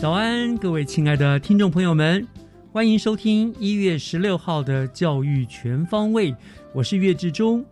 [0.00, 2.24] 早安，各位亲爱的听众朋友们，
[2.70, 6.32] 欢迎收听一月十六号的教育全方位。
[6.72, 7.64] 我是岳志忠。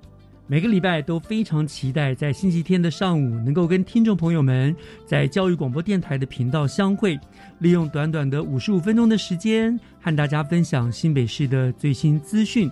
[0.49, 4.75] 每个礼拜都非常期待在星期天的上午能够跟听众朋友们
[5.07, 7.17] 在教育广播电台的频道相会，
[7.61, 12.69] 利用短短的五十五分钟的时间和大家分享新北市的最新资讯。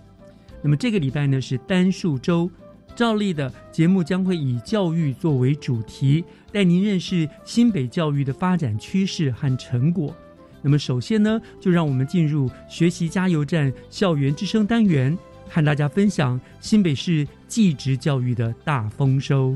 [0.62, 2.50] 那么这个礼拜呢是单数周，
[2.94, 10.14] 照例的节目将会以教育作为主题，带您认识新北教育的发展趋势和成果。
[10.62, 15.16] 那么首先呢，就让我们进入学习加油站校园之声单元，
[15.48, 19.54] 和大家分享新北市技职教育的大丰收。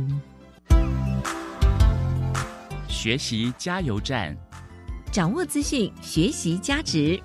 [2.88, 4.36] 学习加油站，
[5.12, 7.18] 掌握资讯，学习加值。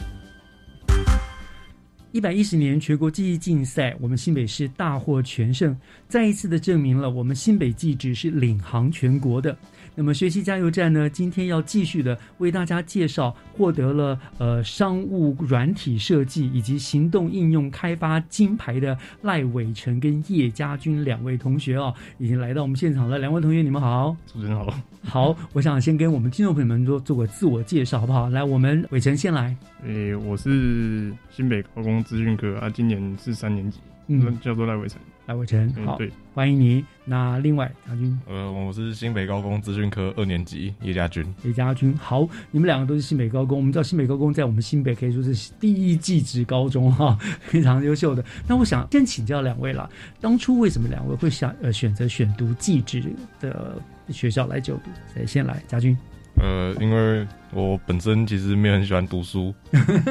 [2.14, 5.76] 一百一十年全国记忆竞赛，我们新北市大获全胜，
[6.08, 9.58] 再一次的证明了我们新北记只是领航全国的。
[9.96, 23.20] 那么学习加油站呢，今天要继续的为大家介绍获得了呃商务软体设计以及行动应用开发金牌的赖伟成跟叶家军两位同学哦，已经来到我们现场了。
[23.20, 24.16] 两位同学，你们好。
[24.26, 24.74] 主持人好。
[25.04, 28.30] 好，我想先跟我们听众朋友们做做个自我介绍，好不好？
[28.30, 29.56] 来，我们伟成先来。
[29.86, 35.00] 诶、我是新北高工资讯科啊，今年是三年级，嗯叫做赖伟成。
[35.26, 36.84] 赖伟成，好，嗯，欢迎你。
[37.06, 38.20] 那另外家军。
[38.28, 41.26] 呃，我是新北高工资讯科二年级叶家军。
[41.44, 43.58] 叶家军，好，你们两个都是新北高工。
[43.58, 47.18] 我们知道新北高工在我们新北可以说是第一技职高中哈，
[47.48, 48.24] 非常优秀的。
[48.46, 49.90] 那我想先请教两位啦，
[50.20, 53.02] 当初为什么两位会想呃选择选读技职
[53.40, 54.90] 的学校来就读？
[55.14, 55.64] 谁先来？
[55.70, 55.98] 家军。
[56.36, 59.54] 呃，因为我本身其实没有很喜欢读书，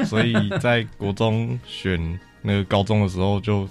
[0.05, 3.67] 所以在国中选那个高中的时候就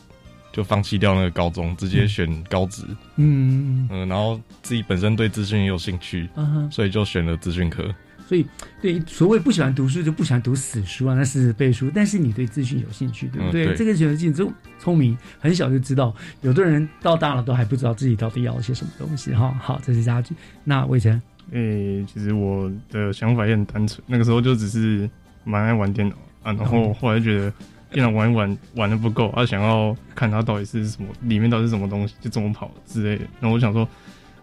[0.52, 2.84] 就放弃掉那个高中，直接选高职。
[3.16, 7.82] 嗯嗯、然后自己本身对资讯也有兴趣，嗯所以就选了资讯科。
[8.24, 8.46] 所以
[8.80, 11.90] 对所谓不喜欢读书就不喜欢读死书啊，那是背书。
[11.94, 13.64] 但是你对资讯有兴趣，对不对？
[13.64, 16.14] 嗯对这个选择性就聪明，很小就知道。
[16.40, 19.54] 有的人到大了都还不知道自己到底要些什么东西哈。
[19.60, 20.34] 好，这是家具。
[20.64, 21.20] 那魏晨，
[21.50, 25.10] 诶、其实我的想法也很单纯，那个时候就只是
[25.44, 27.52] 蛮爱玩电脑啊，然后后来就觉得
[27.92, 33.24] 电脑玩一玩玩的不够，啊，想要看它到底是什么，里面到底是什么东西，就怎么跑之类的。
[33.40, 33.88] 然后我想说，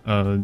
[0.04, 0.42] 呃，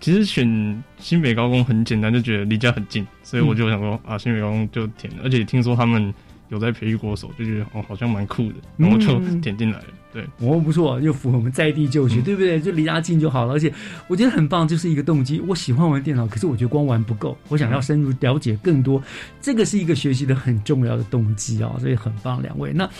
[0.00, 6.12] 其实选新北高工很简单，就觉得离家很近，所以我就想说、啊，新北高工就填了，而且听说他们
[6.48, 9.86] 有在培育国手，就觉得哦好像蛮酷的，然后就嗯填进来了。
[10.18, 12.60] 对，哦，不错，又符合我们在地就学，对不对？
[12.60, 13.52] 就离家近就好了。
[13.52, 13.72] 而且
[14.08, 15.40] 我觉得很棒，就是一个动机。
[15.46, 19.00] 我喜欢玩电脑，可是我觉得光玩不够，我想要深入了解更多，
[19.40, 22.72] 这个是一个学习的很重要的动机啊、所以很棒，两位。
[22.72, 22.90] 那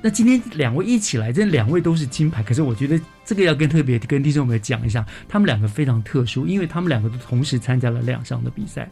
[0.00, 8.88] 那今天两位一起来，这两位都是金牌，可是我觉得这个要跟特别跟听众朋友讲一下，他们两个非常特殊，因为他们两个都同时参加了两项的比赛。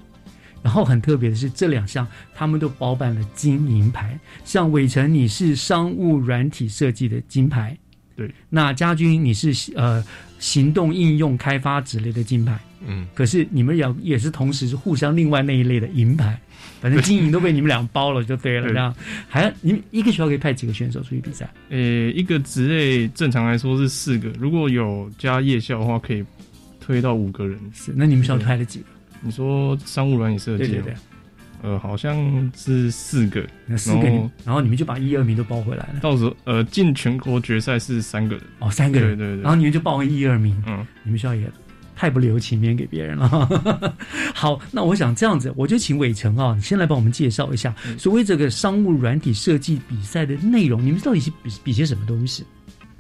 [0.62, 4.18] 然后很特别的是，这两项他们都包办了金银牌。
[4.44, 7.76] 像伟成，你是商务软体设计的金牌，
[8.14, 8.30] 对。
[8.48, 10.04] 那家军，你是呃
[10.38, 16.38] 行动应用开发之类的金牌，嗯，可是你们也也是同时是互相另外那一类的银牌，
[16.80, 18.66] 反正金银都被你们俩包了就对了。
[18.66, 18.94] 对这样，
[19.28, 21.48] 还你们一个学校可以派几个选手出去比赛？
[21.70, 26.22] 呃、一个职类正常来说是四个，如果有加夜校的话，可以
[26.78, 27.58] 推到五个人。
[27.72, 28.84] 是，那你们学校派了几个？
[29.20, 30.64] 你说商务软体设计？
[30.64, 30.94] 对对对，
[31.62, 36.00] 呃，好像是四个，那四个你然后，然后你们就把一二名都包回来了。
[36.00, 38.44] 到时候呃进全国决赛是三个人。
[38.60, 39.42] 哦，三个人，对对对。
[39.42, 40.56] 然后你们就报一二名。
[40.66, 41.50] 嗯，你们学校也
[41.94, 43.28] 太不留情面给别人了。
[44.34, 52.42] 好，那我想这样子，我就请伟成啊，你先来帮我们介绍一下所谓这个商务软体设计比赛的内容，你们到底是比比些什么东西？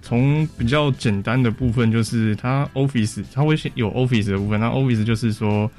[0.02, 5.70] 从比较简单的部分，就是它 Office 它会先有 Office 的部分，那 Office 就是说，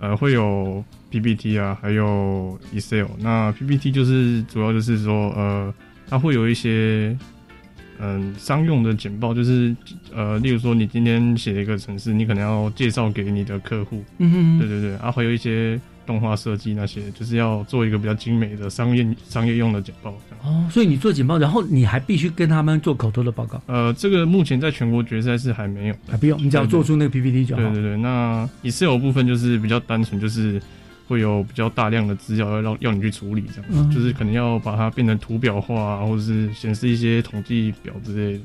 [0.00, 3.06] 呃，会有 PPT 啊，还有 Excel。
[3.18, 5.72] 那 PPT 就是主要就是说，呃，
[6.08, 7.16] 它会有一些
[7.98, 9.76] 嗯商用的简报，就是
[10.14, 20.14] 呃，例如说你今天写了一个程式，你可能要介绍给你的客户，嗯对对对，啊，还有一些动画设计那些，就是要做一个比较精美的商业商业用的简报。
[20.42, 26.00] 哦，所以你做简报，然后你还必须跟他们做口头的报告，呃，这个目前在全国决赛是还没有的。
[26.12, 27.62] 还不用，你只要做出那个 PPT 就好。
[27.62, 30.60] 对对对，那 Excel 部分就是比较单纯，就是
[31.06, 38.44] 会有比较大量的资料要让要你去处理，这样、嗯就是可能要把它变成图表化啊，或者是显示一些统计表之类的。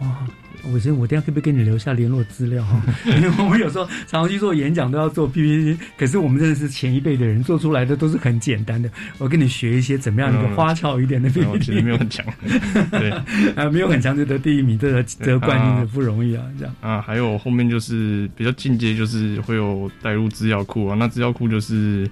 [0.00, 0.26] 哇，
[0.72, 2.80] 伟成，我等下可不可以跟你留下联络资料哈？
[3.06, 8.90] 因为我们有时候常常去做演讲都要做 PPT，可是我们真的是前一辈的人做出来的都是很简单的。
[9.18, 12.24] 我跟你学一些怎么样一个花俏一点的 PPT，实没有很强，
[12.90, 13.10] 对
[13.56, 16.74] 啊，没有很强就得第一名，这个这个冠军的不容易啊，这样。
[16.80, 20.96] 啊，还有后面就是比较进阶，就是会有带入资料库啊。
[20.98, 22.08] 那资料库就是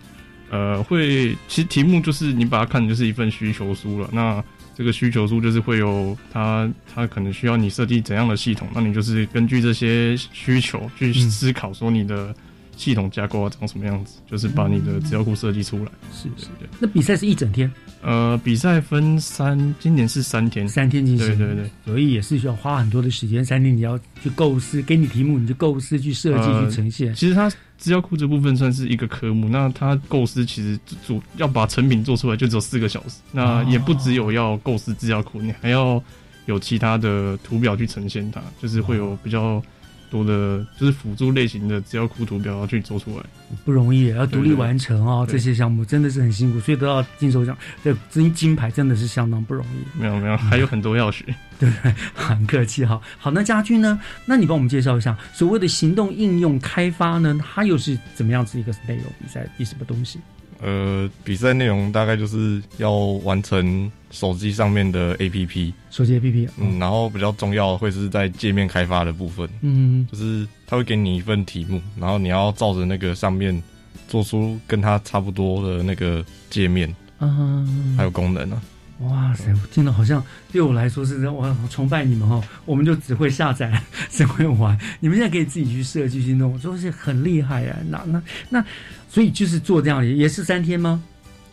[0.50, 4.08] 呃会，其实题目就是你把它看成就是一份需求书了。
[4.12, 4.43] 那
[4.81, 12.35] 这个需求书就是会有它，它可能需要你设计怎样的系统，那你就是根据这些需求去嗯思考，说你的
[12.79, 15.93] 系统架构要长什么样子，就是把你的资料库设计出来。
[16.15, 16.69] 是是对对。
[16.81, 17.71] 那比赛是一整天，
[18.02, 20.67] 呃，比赛分三，今年是三天。
[20.67, 23.44] 三天进行，对对对，所以也是需要花很多的时间。
[23.44, 27.14] 三天你要去构思，给你题目，你就构思去设计、呃去呈现。
[27.14, 36.02] 其实它资料库这部分算是一个科目，那它构思其实主要把成品做出来就只有四个小时，那也不只有要构思资料库，你还要
[36.47, 39.62] 有其他的图表去呈现它，就是会有比较
[40.11, 43.25] 多的，就是辅助类型的资料库图表要去做出来。
[43.65, 51.25] 不容易，要独立完成哦，这些项目真的是很辛苦，所以得到金手奖这金金牌真的是相当不容易，没有没有，还有很多要学。
[51.59, 51.95] 对 不对？
[52.15, 53.01] 很客气哈。
[53.19, 54.01] 好，那家军呢？
[54.25, 57.39] 那你帮我们介绍一下所谓的行动应用开发呢？
[57.43, 59.05] 它又是怎么样子一个内容？
[59.21, 60.19] 比赛比什么东西？
[60.62, 62.93] 呃，比赛内容大概就是要
[63.25, 73.62] 完成手机上面的 APP，手机 APP，嗯，然后比较重要会是在界面开发的部分，嗯就是他会给你一份题目，然后你要照着那个上面
[74.07, 78.61] 做出跟它差不多的那个界面嗯，还有功能啊。
[79.01, 80.23] 哇塞，真的好像
[80.53, 87.79] 对我来说是我好崇拜你们哦，我们就只会下载， 只会玩，你们现在可以自己去设计去弄，都是很厉害啊。
[87.89, 88.65] 那那那，
[89.11, 91.03] 所以就是做这样也也是三天吗？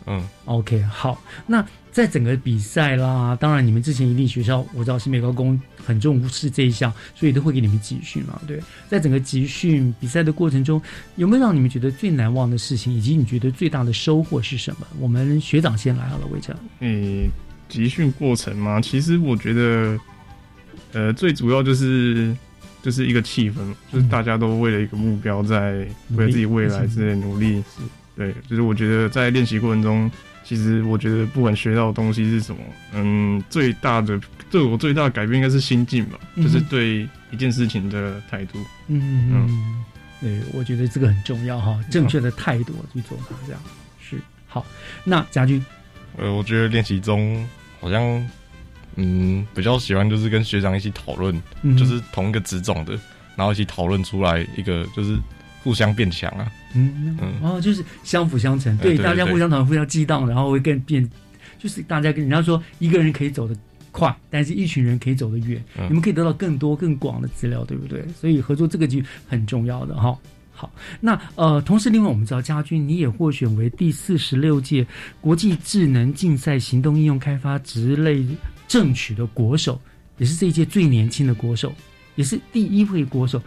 [0.06, 1.62] 嗯，OK，好，那
[1.92, 8.58] 在整个比赛啦，当然你们之前一定学校，我知道新美高工很重视这一项，所以都会给你们集训嘛，对。
[8.88, 10.80] 在整个集训比赛的过程中，
[11.16, 14.86] 有没有让你们觉得最难忘的事情，以及你觉得最大的收获是什么？
[14.98, 16.56] 我们学长先来好了，魏成。
[16.80, 17.28] 嗯、
[17.68, 19.98] 集训过程嘛，其实我觉得，
[20.92, 22.34] 呃，最主要就是
[22.82, 23.56] 就是一个气氛，
[23.92, 27.62] 就是大家都为了一个目标在为了自己未来之类努力。
[28.16, 30.10] 对，就是我觉得在练习过程中，
[30.42, 32.60] 其实我觉得不管学到的东西是什么，
[32.94, 34.20] 嗯，最大的
[34.50, 38.58] 对我最大的改变应该是心境吧，就是对一件事情的态度。
[38.88, 39.84] 嗯嗯，
[40.20, 43.62] 对，我觉得这个很重要哈，正确的态度去做它，这样。
[44.00, 44.16] 是。
[44.46, 44.66] 好。
[45.04, 45.64] 那家军，
[46.16, 47.46] 呃，我觉得练习中
[47.80, 48.02] 好像，
[49.00, 52.98] 嗯，比较喜欢就是跟学长一起讨论，嗯就是同一个职种的，
[53.36, 55.16] 然后一起讨论出来一个就是
[55.62, 56.50] 互相变强啊。
[56.74, 61.08] 嗯嗯哦，就是相辅相成，对，大家互相讨论、互相激荡，然后会更变，
[61.58, 63.54] 就是大家跟人家说，一个人可以走得
[63.92, 68.04] 快，但是一群人可以走得远，嗯你们可以得到更多、更广的资料，对不对？
[68.20, 70.18] 所以合作这个就很重要的哈。
[70.52, 70.68] 好，
[71.00, 74.84] 那呃，同时另外我们知道，家军你也获选为第四十六届
[75.20, 78.26] 国际智能竞赛行动应用开发职类
[78.68, 79.80] 正取的国手，
[80.18, 81.74] 也是这一届最年轻的国手，
[82.14, 83.42] 也是第一位国手，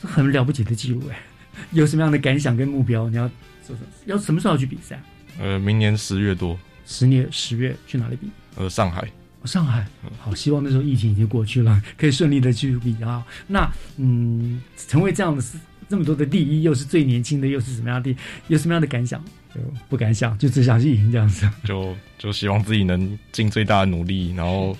[0.00, 1.18] 这很了不起的记录哎。
[1.72, 3.08] 有什么样的感想跟目标？
[3.08, 3.26] 你要
[3.66, 3.88] 做什么？
[4.04, 5.02] 要什么时候要去比赛？
[5.40, 6.56] 呃，明年十月多，
[6.86, 8.28] 十年十月去哪里比？
[8.56, 9.00] 呃，上海。
[9.40, 9.86] 哦上海，
[10.18, 13.24] 好，希望那时候疫情已经过去了， 可以顺利的去比啊。
[13.46, 15.40] 那嗯，成为这样的
[15.88, 18.14] 这么多的第一，又是最年轻的，又是什么样的？
[18.48, 19.22] 有什么样的感想？
[19.54, 21.48] 就不敢想，就只想去赢这样子。
[21.64, 24.76] 就就希望自己能尽最大的努力，然后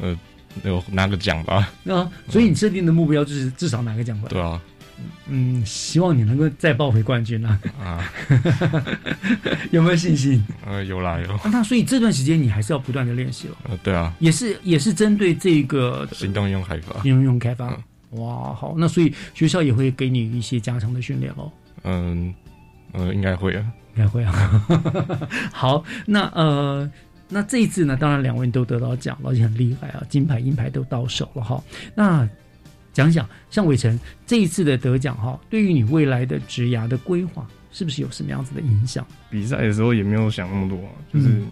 [0.00, 0.18] 呃，
[0.64, 1.70] 有拿个奖吧。
[1.86, 4.26] 啊，所以你设定的目标就是至少拿个奖吧？
[4.28, 4.60] 对啊，
[5.28, 7.60] 嗯，希望你能够再抱回冠军啊！
[7.78, 8.12] 啊，
[9.70, 10.44] 有没有信心？
[10.66, 11.32] 呃，有啦有。
[11.34, 17.00] 啊那所以这段时间你还是要不断的练习了，呃，对啊，也是也是针对这个行动应用开发。
[17.04, 17.80] 应用开发。
[18.10, 21.52] 哇，好，那所以学校也会给你一些加强的训练哦。
[21.84, 22.34] 嗯
[22.92, 23.72] 呃，应该会啊。
[23.94, 24.32] 应该会啊。
[25.52, 26.90] 好，那呃，
[27.28, 31.62] 那这一次呢，当然两位都得到奖了，而且很厉害啊，金牌、银牌都到手了哈。
[31.94, 32.28] 那
[32.92, 39.06] 讲讲，像伟成这一次的得奖哈，对于你未来的职涯的规划，是不是有什么样子的影响？
[39.30, 41.42] 比赛的时候也没有想那么多啊，就是、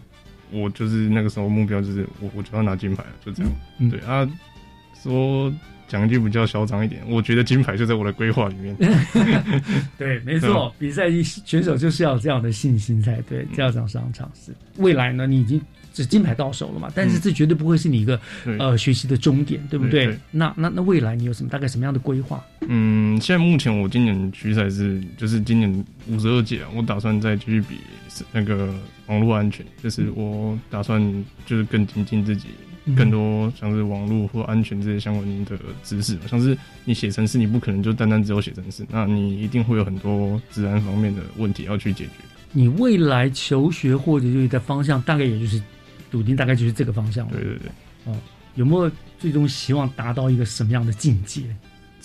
[0.51, 3.53] 我就是那个时候目标就是我我就要拿金牌了，就这样。
[3.79, 4.27] 嗯对啊，
[5.07, 5.53] 说
[5.89, 8.77] 讲一句比较嚣张一点，我觉得金牌就在我的规划里面。
[9.97, 14.53] 对，没错，比赛选手就是要有这样的信心才对，这样上上场是。
[14.79, 15.61] 未来呢，你已经
[15.95, 20.07] 是金牌到手了嘛，但是这绝对不会是你一个、对呃学习的终点，对不对？
[20.07, 22.45] 对对那那那未来你有什么大概什么样的规划？
[22.69, 27.77] 嗯，现在目前我今年区赛是就是今年五十二届啊，我打算再继续比
[28.33, 28.75] 那个
[29.07, 31.01] 网络安全，就是我打算
[31.47, 32.49] 就是更精进自己。
[32.95, 42.11] 更多像是网络或安全这些相关的知识，像是你写程式，你不可能就单单只有写程式，那你一定会有很多治安方面的问题要去解决。
[42.53, 45.61] 你未来求学或者就是的方向，大概也就是
[46.11, 47.33] 笃定，大概就是这个方向了。
[47.33, 48.17] 对对对，哦，
[48.55, 51.43] 有没有最终希望达到一个什么样的境界？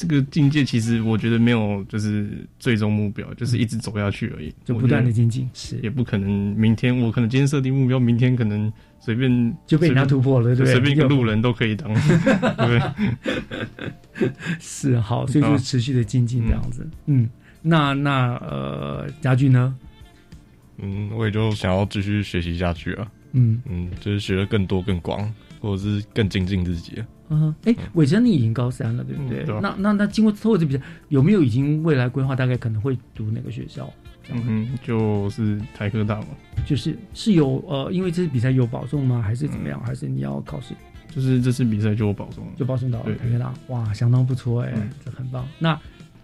[0.02, 2.28] 这个境界其实我觉得没有，就是
[2.58, 5.48] 最终目标，就是一直走下去而已，就不断的精进。
[5.54, 6.28] 是，也不可能
[6.58, 10.74] 明天我可能今天设定目标，明天可能随便就被人家突破了，对不对？
[10.74, 11.94] 随便一个路人都可以当，
[12.58, 12.82] 对
[14.60, 16.90] 是好，所以就持续的精进这样子。
[17.06, 17.30] 嗯，
[17.62, 19.76] 那那呃，家具呢？
[20.80, 23.08] 嗯，我也就想要继续学习下去啊。
[23.34, 27.04] 嗯嗯，就是学的更多更广，或者是更精进自己。
[27.32, 29.44] 嗯，哎，伟成，你已经高三了，对不对？
[29.44, 32.36] 嗯对啊那那那经过透过这比赛，有没有已经未来规划？
[32.36, 33.92] 大概可能会读哪个学校？
[34.32, 36.28] 嗯哼，就是台科大嘛。
[36.66, 39.22] 就是是有呃，因为这次比赛有保送吗？
[39.22, 39.82] 还是怎么样？
[39.84, 40.76] 还是你要考试？
[41.14, 45.46] 就是这次比赛就有保送，就保送到对台科大，哇，相当不错哎、嗯这很棒。
[45.60, 45.78] 那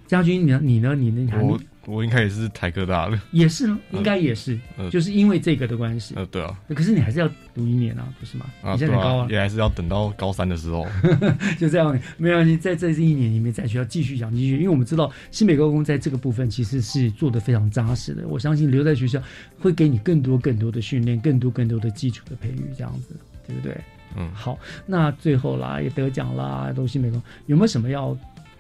[0.08, 0.60] 家军，你呢？
[0.64, 0.96] 你呢？
[0.96, 1.40] 你呢？
[1.42, 6.16] 我我应该也是台科大的，也是，应该也是，呃就是因为这个的关系。
[6.16, 8.46] 呃，对啊，可是你还是要读一年啊，不是吗？
[8.62, 10.86] 啊，你现在高啊，，啊也还是要等到高三的时候。
[11.58, 18.28] 就这样，没关系，在这一年里面在学校继续讲继续，因为我们知道新北高工在这个部分其实是做的非常扎实的。
[18.28, 19.22] 我相信留在学校
[19.58, 23.16] 会给你更多更多的训练，更多更多的基础的培育，这样子，
[23.48, 23.78] 对不对？
[24.18, 28.08] 嗯，好，那最后啦，也得奖啦，都新美工有没有什么要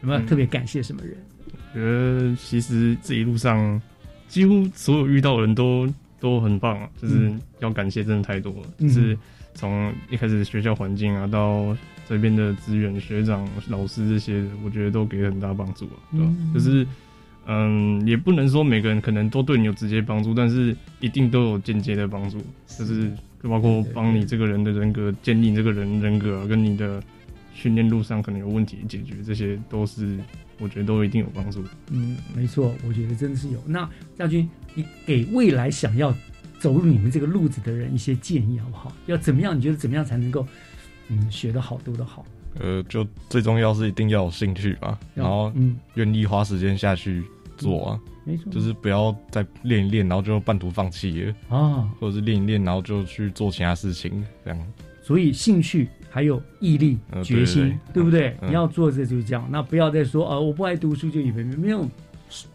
[0.01, 1.11] 有没有特别感谢什么人？
[1.11, 1.36] 觉
[1.79, 3.81] 得其实这一路上
[4.27, 5.87] 几乎所有遇到的人都
[6.19, 8.87] 都很棒啊，就是要感谢真的太多了，嗯。
[8.87, 9.17] 就是
[9.53, 11.75] 从一开始学校环境啊，到
[12.07, 16.27] 这边的资源、学长、老师这些，我觉得都给了很大帮助啊，对吧？
[16.27, 16.53] 嗯。
[16.53, 16.85] 就是
[17.49, 22.37] 嗯，也不能说每个人可能都对你有直接帮助，但是一定都有间接的帮助，
[22.77, 23.09] 就是
[23.41, 27.01] 包括帮你这个人的人格建立你这个人人格、啊，跟你的
[27.53, 30.19] 训练路上可能有问题解决，这些都是
[30.59, 31.63] 我觉得都一定有帮助。
[31.91, 33.61] 嗯，没错，我觉得真的是有。
[33.65, 36.13] 那家军，你给未来想要
[36.59, 38.91] 走入你们这个路子的人一些建议好不好？
[39.05, 39.57] 要怎么样？
[39.57, 40.45] 你觉得怎么样才能够
[41.09, 42.25] 嗯学得好，读得好？
[42.59, 47.23] 呃，就最重要是一定要有兴趣吧，然后嗯愿意花时间下去
[47.55, 54.67] 做啊，没错，就是不要再练一练，然后就半途放弃了，啊，或者是练一练，然后就去做其他事情，这样。
[55.03, 58.35] 所以兴趣还有毅力、呃决心，对不对？
[58.41, 61.87] 嗯你要做这就是这样，那不要再说啊我不爱读书就以为没有。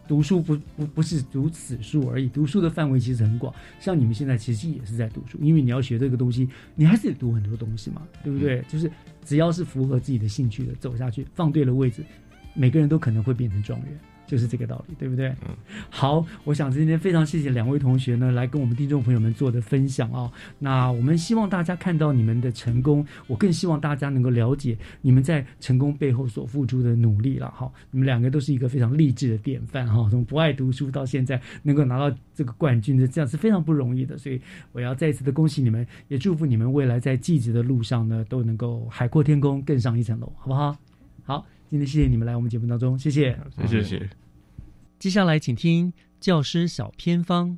[0.07, 3.51] 读书不不不是读此书而已，读书的范围其实很广。
[3.79, 8.61] 像你们现在其实也是在读书，因为你要学这个东西，你还是得读很多东西嘛，对不对？
[8.69, 8.91] 就是
[9.25, 12.05] 只要是符合自己的兴趣的，走下去，放对了位置，
[12.53, 15.29] 每个人都可能会变成状元，就是这个道理，对不对？
[15.47, 15.55] 嗯，
[15.89, 27.71] 好，我想今天非常谢谢两位同学呢，来跟我们听众朋友们做的分享啊、那我们希望大家看到你们的成功，我更希望大家能够了解你们在成功背后所付出的努力了哈。
[27.91, 34.17] 你们两个都是一个非常励志的典范哈，从不爱读书到现在能够拿到这个冠军的，这样是非常不容易的。
[34.17, 40.77] 所以我要再一次的恭喜你们，也祝福你们未来在记者的路上呢，都能够海阔天空，更上一层楼，好不好？
[41.25, 43.35] 好，今天谢谢你们来我们节目当中，谢谢。
[43.57, 44.09] 谢谢谢谢。
[44.99, 47.57] 接下来请听教师小偏方。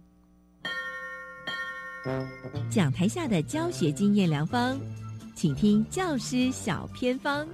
[2.69, 4.79] 讲台下的教学经验良方，
[5.35, 7.45] 请听教师小偏方。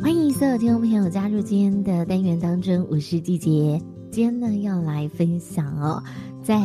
[0.00, 3.82] 欢迎所有听众朋友加入今天的单元当中，我是季杰。
[4.12, 6.00] 今天呢要来分享哦，
[6.46, 6.62] 在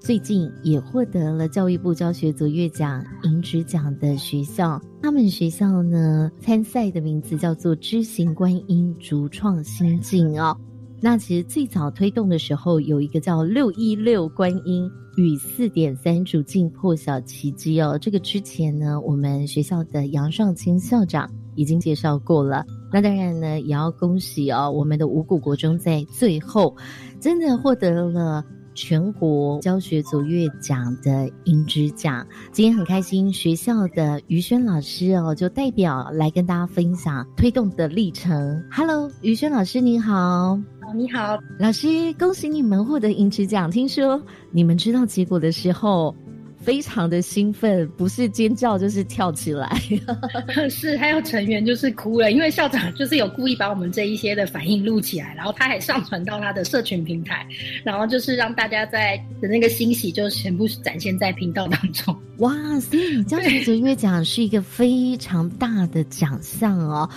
[0.00, 10.58] 最近也获得了教育部教学卓越奖银质奖的学校，他们学校呢参赛的名字叫做知行观音竹创新境哦。
[11.00, 17.96] 那其实最早推动的时候，有一个叫“六一六观音与四点三主境破晓奇迹”哦。
[17.96, 22.66] 这个之前呢，我们学校的杨尚清校长已经介绍过了。
[22.92, 26.76] 那当然呢，也要恭喜哦，我们的五谷国中在最后
[27.20, 28.44] 真的获得了。
[28.80, 38.64] 全国教学卓越奖的银质奖，今天很开心，学校的于轩老师哦，就代表来跟大家分享推动的历程。
[38.72, 40.58] Hello，于轩老师您好，
[40.94, 43.70] 你好，老师，恭喜你们获得银质奖。
[43.70, 44.18] 听说
[44.50, 46.16] 你们知道结果的时候。
[46.60, 49.80] 非常的兴奋，不是尖叫就是跳起来。
[50.68, 57.46] 是，还有成员就是哭了，因为校长就是有故意把我们这一些的反应录起来，然后他还上传到他的社群平台，
[57.82, 62.14] 然后就是让大家在的那个欣喜就全部展现在频道当中。
[62.38, 67.08] 哇，所以教学者乐奖是一个非常大的奖项哦。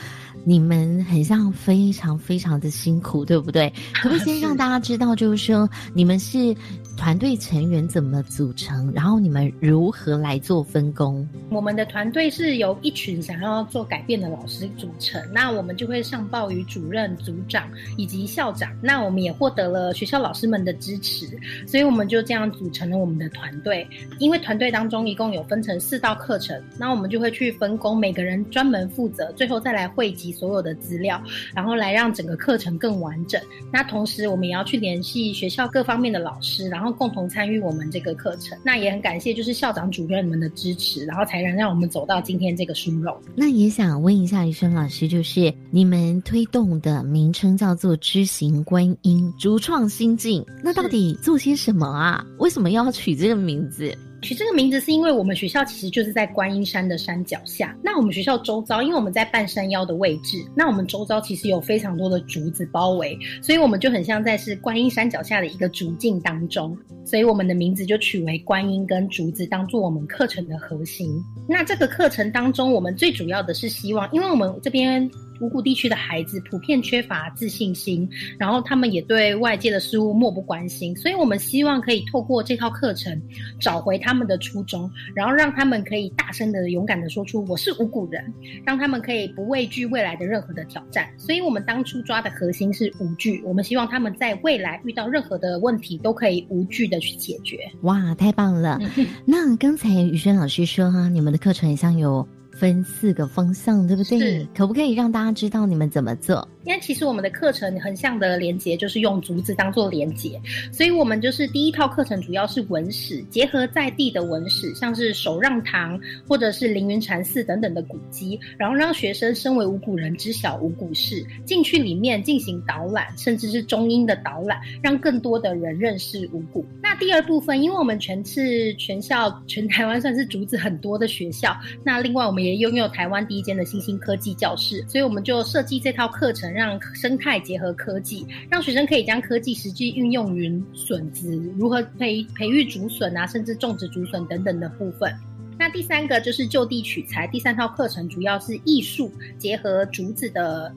[0.45, 3.71] 你们很像非常非常的辛苦，对不对？
[3.93, 6.53] 可不可以先让大家知道，就是说你们是
[6.97, 11.27] 团队成员怎么组成，然后你们如何来做分工？
[11.50, 18.71] 我们的团队是由一群想要做改变的老师组成，那我们就会上报于主任、组长以及校长。
[18.81, 21.27] 那我们也获得了学校老师们的支持，
[21.67, 23.88] 所以我们就这样组成了我们的团队。
[24.19, 30.33] 因为团队当中一共有分成四道课程，那我们就会去分工，每个人专门负责，最后再来汇集。
[30.33, 31.21] 所有的资料，
[31.53, 33.41] 然后来让整个课程更完整。
[33.71, 38.57] 那同时，我们也要去联系学校各方面的老师，然后共同参与我们这个课程。
[38.63, 43.15] 那也很感谢，就是校长、主任们的支持，然后才能让我们走到今天这个殊荣。
[43.35, 52.25] 那也想问一下余生老师，就是你们推动的名称叫做“知行观音逐创新境”，那到底做些什么啊？
[52.39, 53.95] 为什么要取这个名字？
[54.24, 57.77] 取这个名字是因为我们学校其实就是在观音山的山脚下。
[57.84, 66.75] 那我们学校周遭，因为我们在半山腰的位置，那我们周遭其实有非常多的竹子包围，所以我们就很像在是观音山脚下的一个竹径当中。
[67.06, 71.22] 所以我们的名字就取为观音跟竹子，当做我们课程的核心。
[71.48, 75.12] 那这个课程当中，我们最主要的是希望，因为我们这边。
[75.39, 83.22] 五谷地区的孩子普遍缺乏自信心，然后他们也对外界的事物漠不关心，所以我们希望可以透过这套课程
[83.59, 88.24] 找回他们的初衷，然后让他们可以大声的、勇敢的说出“我是五谷人”，
[88.65, 91.07] 让他们可以不畏惧未来的任何的挑战。
[91.17, 97.59] 所以，我们当初抓的核心是无惧，我们希望他们在未来遇到任何的问题都可以无惧的去解决。
[97.81, 98.79] 哇，太棒了！
[99.25, 102.27] 那刚才宇轩老师说哈，你们的课程像有。
[102.55, 104.48] 分四个方向，对不对？
[104.55, 106.48] 可不可以让大家知道你们怎么做？
[106.65, 110.39] 因为其实我们的课程横向的连接就是用竹子当做连接，
[110.71, 126.65] 所以我们就是第一套课程主要是文史，结合在地的文史，像是首让堂或者是凌云禅寺等等的古迹，然后让学生身为五谷人知晓五谷事，进去里面进行导览，甚至是中英的导览，让更多的人认识五谷。
[126.81, 136.52] 那第二部分，因为我们全是全校全台湾算是竹子很多的学校，那另外我们也拥有台湾第一间的新兴科技教室，所以我们就设计这套课程。
[136.53, 145.13] 让生态结合科技，让学生可以将科技实际运用于笋子如何培培育竹笋啊，甚至种植竹笋等等的部分。
[145.57, 150.74] 那第三个就是就地取材，第三套课程主要是艺术结合竹子的。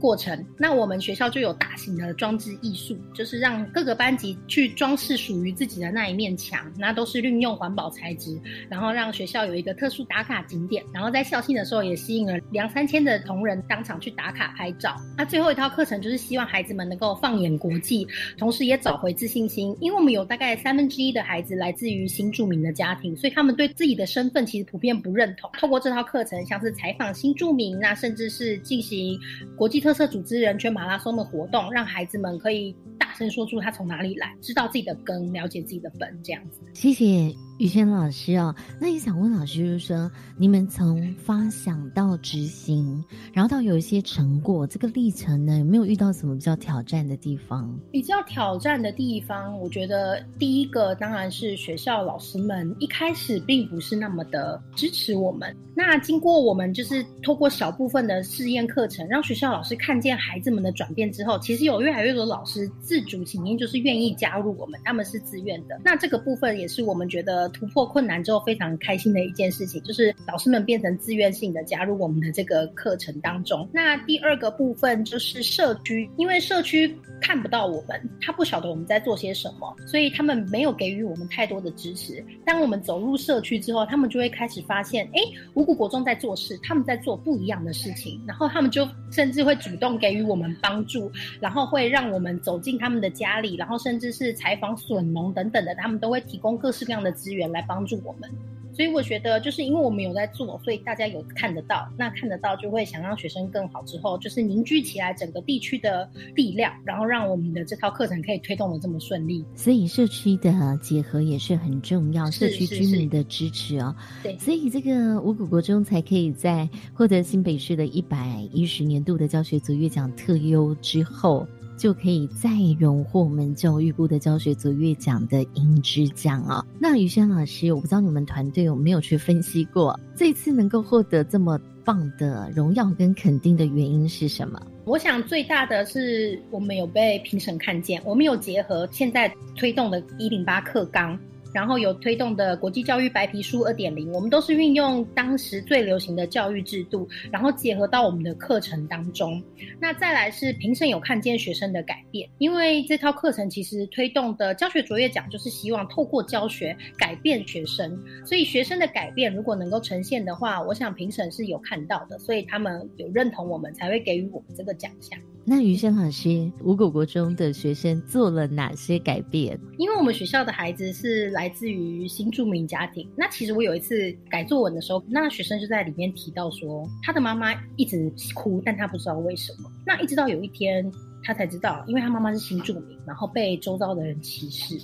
[0.00, 14.94] 过程，那我们学校就有大型的装置艺术，就是让各个班级去装饰属于自己的那一面墙，那都是运用环保材质，然后让学校有一个特殊打卡景点，然后在校庆的时候也吸引了两三千的同仁当场去打卡拍照。
[15.16, 25.50] 那最后一套课程就是希望孩子们能够放眼国际，同时也找回自信心，因为我们有大概三分之一的孩子来自于新住民的家庭，所以他们对自己的身份其实普遍不认同。
[25.58, 29.18] 透过这套课程，像是采访新住民，那甚至是进行
[29.56, 29.93] 国际特。
[29.94, 36.60] 设组织人圈马拉松的活动，让孩子们可以大声说出他从哪里来，知道自己的根，了解自己的本，这样子。
[36.74, 37.34] 谢谢。
[37.58, 47.72] 雨轩老师哦，那也想问老师，就是说，你们从发想到执行，然后到有一些成果，这个历程呢，有没有遇到什么比较挑战的地方？
[47.92, 55.54] 比较挑战的地方，我觉得第一个当然是学校老师们一开始并不是那么的支持我们。
[55.76, 65.80] 那经过我们就是透过小部分的试验课程，让学校老师看见孩子们的转变之后，其实有越来越多老师自主请缨，就是愿意加入我们，他们是自愿的。
[65.84, 67.43] 那这个部分也是我们觉得。
[67.50, 73.68] 突破困难之后非常开心的一件事情，就是老师们变成自愿性的加入我们的这个课程当中。
[73.72, 82.24] 那第二个部分就是社区，因为社区看不到我们，他不晓得我们在做些什么，所以他们没有给予我们太多的支持。
[82.44, 85.20] 当我们走入社区之后，他们就会开始发现，哎，
[85.54, 98.30] 五谷国中在做事，他们在做不一样的事情，然后他们就甚至会主动给予我们帮助，然后会让我们走进他们的家里，然后甚至是采访笋农等等的，他们都会提供各式各样的资来帮助我们。
[98.76, 103.80] 所以我觉得，就是因为我们有在做，所以大家有看得到，那看得到就会想让学生更好。
[103.84, 109.44] 之后就是凝聚起来整个地区的力量，然后让我们的这套课程可以推动的这么顺利。
[109.54, 113.94] 所以社区的结合也是很重要，社区居民的支持哦。
[114.24, 121.46] 对，所以这个五谷国中才可以在获得新北市的一百一十年度的教学卓越奖特优之后。
[121.76, 126.64] 就可以再荣获我们教育部的教学卓越奖的银质奖啊！
[126.78, 134.60] 那宇轩老师，我不知道你们团队有没有去分析过，这次能够获得这么棒的荣耀跟肯定的原因是什么？
[134.84, 141.18] 我想最大的是我们有被评审看见，我们有结合现在推动的“一零八课纲”。
[141.54, 149.40] 然后有推动的国际教育白皮书二点零，我们都是运用当时最流行的教育制度，然后结合到我们的课程当中。
[149.80, 165.16] 那再来是评审有看见学生的改变，因为这套课程其实推动的教学卓越奖就是希望透过教学改变学生，所以学生的改变如果能够呈现的话，我想评审是有看到的，所以他们有认同我们才会给予我们这个奖项。
[165.46, 169.60] 那于轩老师，五果国中的学生做了哪些改变？
[169.76, 173.06] 因为我们学校的孩子是来自于新住民家庭。
[173.14, 179.70] 那其实我有一次改作文的时候，那学生就在里面提到说，他的妈妈一直哭，但他不知道为什么。
[179.84, 180.90] 那一直到有一天，
[181.22, 184.80] 他才知道，因为他妈妈是新住民，然后被周遭的人歧视。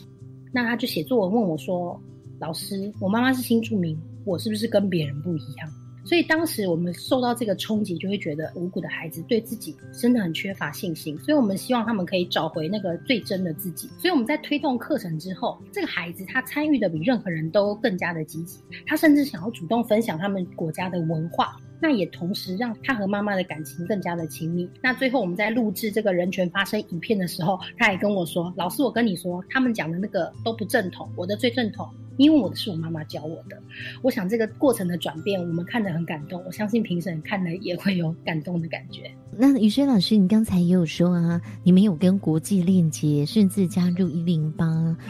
[0.53, 1.99] 那他就写作文问我说
[2.39, 5.73] ：“老师，我妈妈是新住民，我是不是跟别人不一样？”
[6.05, 11.19] 所以当时我们受到这个冲击，就会觉得五谷的孩子对自己真的很缺乏信心。
[11.19, 13.89] 所以我们希望他们可以找回那个最真的自己。
[13.99, 21.57] 所以我们在推动课程之后，这个孩子他参与的比任何人都更加的积极，他甚至想要主动分享他们国家的文化。
[21.81, 24.69] 那也同时让他和妈妈的感情更加的亲密。
[24.83, 31.89] 那最后我们在录制这个人权发声影片的时候，他也跟我说：“老师，我跟你说，他们讲的那个都不正统，我的最正统。”
[32.19, 33.59] 因为我的是我妈妈教我的，
[34.03, 36.43] 我想这个过程的转变，我们看得很感动。
[36.45, 39.11] 我相信评审看了也会有感动的感觉。
[39.33, 44.67] 那宇轩老师，你刚才也有说啊，你们有跟国际链接，甚至加入一零八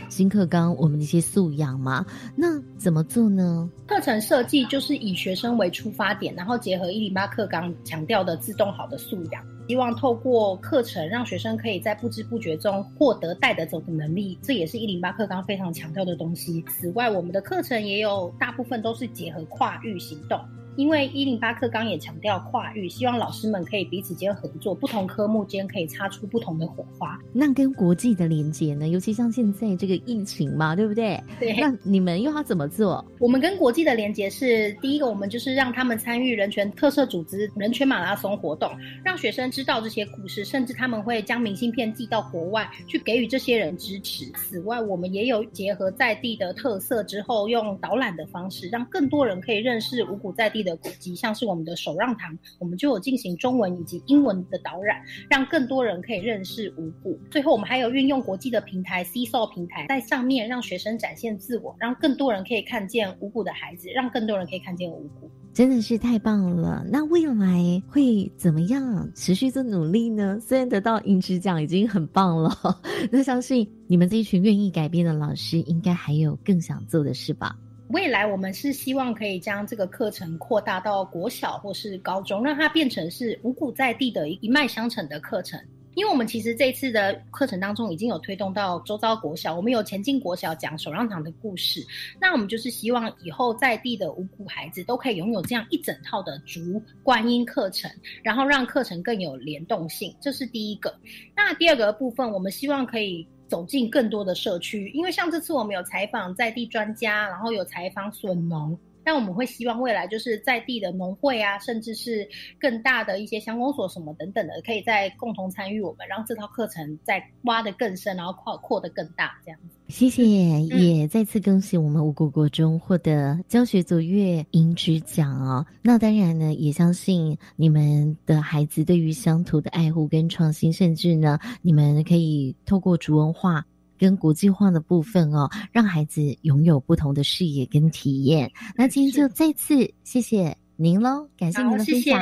[0.08, 2.04] 新课纲，我们的一些素养嘛？
[2.36, 3.68] 那怎么做呢？
[3.86, 9.42] 课程设计就是以学生为出发点，然后结合一零八课纲强调的自动好的素养。
[9.68, 16.62] 希望透过课程，让学生可以在不知不觉中获得带得走的能力，这也是一零八课纲非常强调的东西。
[16.68, 20.38] 此外，我们的课程也有大部分都是结合跨域行动。
[20.76, 27.18] 因为一零八课纲也强调跨域，希望老师们可以彼此间合作，不同科目间可以擦出不同的火花。
[27.32, 28.88] 那跟国际的连接呢？
[28.88, 31.20] 尤其像现在这个疫情嘛，对不对？
[31.38, 31.52] 对。
[31.60, 33.04] 那你们又要怎么做？
[33.18, 38.70] 我们跟国际的连接是第一个，我们就是让他们参与人权特色组织人权马拉松活动，
[39.04, 44.24] 让学生知道这些故事，甚至他们会将明信片寄到国外去给予这些人支持。
[44.36, 50.59] 此外，我们也有结合在地的特色之后，用导览的方式，让更多人可以认识五谷在地。
[50.62, 57.18] 的古迹，像是我们的手让堂，我们就有进行中文以及英文的导览，让更多人可以认识五谷。
[57.30, 65.30] 最后，我们还有运用国际的平台 C S O 平台，在上面让学生展现自我，让更多人可以看见五谷的孩子，让更多人可以看见五谷。
[65.52, 66.86] 真的是太棒了！
[66.88, 70.38] 那未来会怎么样持续做努力呢？
[70.40, 72.56] 虽然得到银质奖已经很棒了，
[73.10, 77.56] 那相信你们这一群愿意改变的老师，应该还有更想做的事吧。
[77.92, 85.60] 未来我们是希望可以将这个课程扩大到国小或是高中，让它变成是五谷在地的一脉相承的课程。
[85.94, 91.84] 因为我们其实这次的课程当中已经有推动到周遭国小，我们有前进国小讲手让堂的故事。
[92.20, 97.90] 那我们就是希望以后在地的五谷孩子都可以拥有这样一整套的竹观音课程，
[98.22, 100.14] 然后让课程更有联动性。
[100.20, 100.94] 这是第一个。
[101.34, 103.26] 那第二个部分，我们希望可以。
[103.50, 108.78] 走进更多的社区，因为像这次我们有采访在地专家，然后有采访笋农。
[109.10, 112.24] 但我们会希望未来就是在地的农会啊，甚至是
[112.60, 119.76] 更大的一些乡公所什么等等的，可以再共同参与我们，让这套课程再挖得更深，然后扩扩得更大，这样子。
[119.88, 120.22] 谢谢，
[120.62, 125.66] 也再次恭喜我们五谷国中获得教学卓越银质奖哦。
[125.82, 133.66] 那当然呢，也相信你们的孩子对于乡土的爱护跟创新，甚至呢，你们可以透过竹文化。
[134.00, 138.50] 跟国际化的部分哦，让孩子拥有不同的视野跟体验。
[138.74, 142.18] 那今天就再次谢谢您喽，感谢您的分享。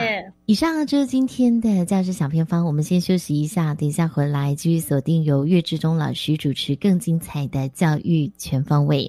[0.47, 9.09] 以上就是今天的教师小偏方，我们先休息一下，等一下回来继续锁定由岳志忠老师主持更精彩的教育全方位。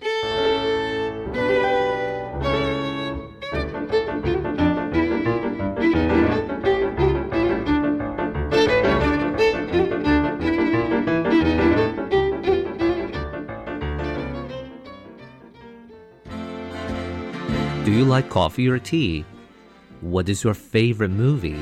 [17.90, 19.26] Do you like coffee or tea?
[20.00, 21.56] What is your favorite movie?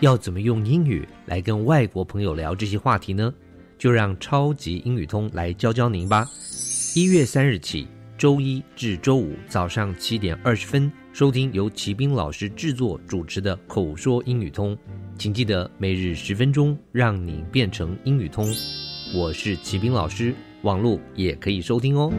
[0.00, 3.32] 要怎么用英语来跟外国朋友聊这些话题呢？
[3.78, 6.28] 就让超级英语通来教教您吧。
[6.94, 7.86] 一月三日起，
[8.18, 14.76] 周一至周五早上七点二十分，收听由齐斌老师制作主持的口说英语通。
[15.16, 18.54] 请记得每日十分钟，让你变成英语通。
[19.14, 22.12] 我是齐斌老师，网络也可以收听哦。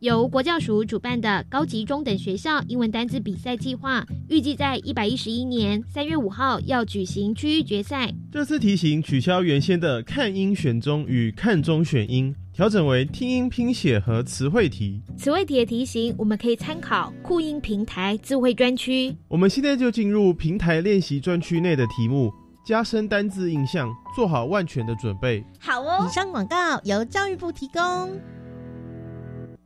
[0.00, 8.10] 由国教署主办的高级中等学校英文单字比赛计划，预计在一百一十一年三月五号要举行区域决赛。
[8.32, 15.02] 这次题型取消原先的看音选中与看中选音，调整为听音拼写和词汇题。
[15.18, 19.14] 词汇题的题型，我们可以参考酷音平台智慧专区。
[19.28, 22.32] 我们现在就进入平台练习专区内的题目，
[22.64, 23.86] 加深单字印象，
[24.16, 25.44] 做好万全的准备。
[25.58, 26.06] 好哦。
[26.08, 28.18] 以上广告由教育部提供。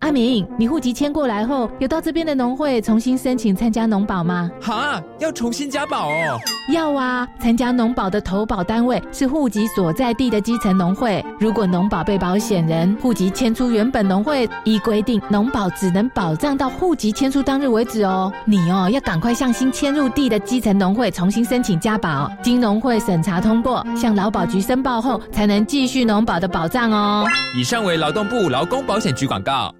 [0.04, 4.50] 阿明，你户籍迁过来后，有到这边的农会重新申请参加农保吗？
[4.60, 6.38] 哈，要重新加保哦。
[6.70, 11.24] 要啊，参加农保的投保单位是户籍所在地的基层农会。
[11.40, 18.30] 如果农保被保险人户籍迁出原本农会，依规定，农保只能保障到户籍迁出当日为止哦。
[18.44, 27.24] 你哦，要赶快向新迁入地的基层农会重新申请加保，经农会审查通过，向劳保局申报后，才能继续农保的保障哦。
[27.56, 29.74] 以上为劳动部劳工保险局广告。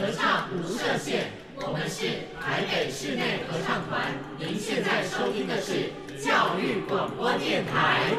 [0.00, 2.06] 合唱无设限，我们是
[2.40, 4.14] 台北室内合唱团。
[4.38, 8.16] 您现在收听的是教育广播电台。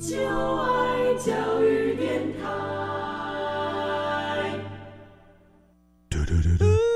[0.00, 3.09] 就爱教育电台。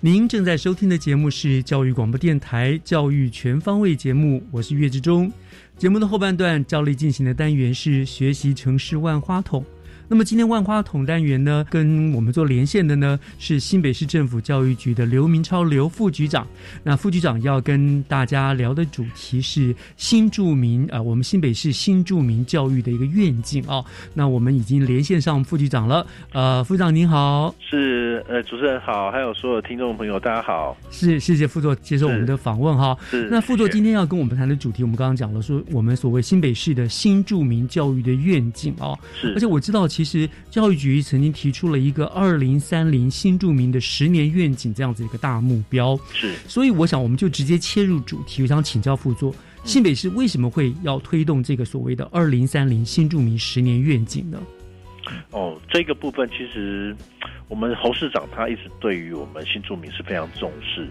[0.00, 5.28] 您正在收听的节目是教育广播电台教育全方位节目，我是岳志忠。
[5.76, 9.64] 节目的后半段，照例进行的单元是学习城市万花筒。
[10.10, 16.46] 那么今天万花筒单元呢，跟我们做连线的呢是新北市政府教育局的刘明超刘副局长。
[16.82, 23.84] 那副局长要跟大家聊的主题是新住民啊，我们新北市新住民教育的一个愿景啊。
[24.14, 32.96] 那我们已经连线上副局长了，呃，副局长您好，是呃主持人好，还有所有听众朋友大家好，是谢谢副座接受我们的访问哈。
[33.10, 39.86] 是那副座今天要跟我们谈的主题，我们刚刚讲了说我们所谓新北市的新住民教育的愿景啊，是而且我知道。
[39.98, 46.36] 其实教育局曾经提出了一个二零三零新住民的十年愿景这样子一个大目标，是。
[46.46, 49.34] 所以我想我们就直接切入主题，我想请教副座，
[49.64, 54.40] 新北市为什么会要推动这个所谓的二零三零新住民十年愿景呢？
[55.32, 56.94] 哦，这个部分其实
[57.48, 60.86] 我们侯市长他一直对于我们新住民是非常重视。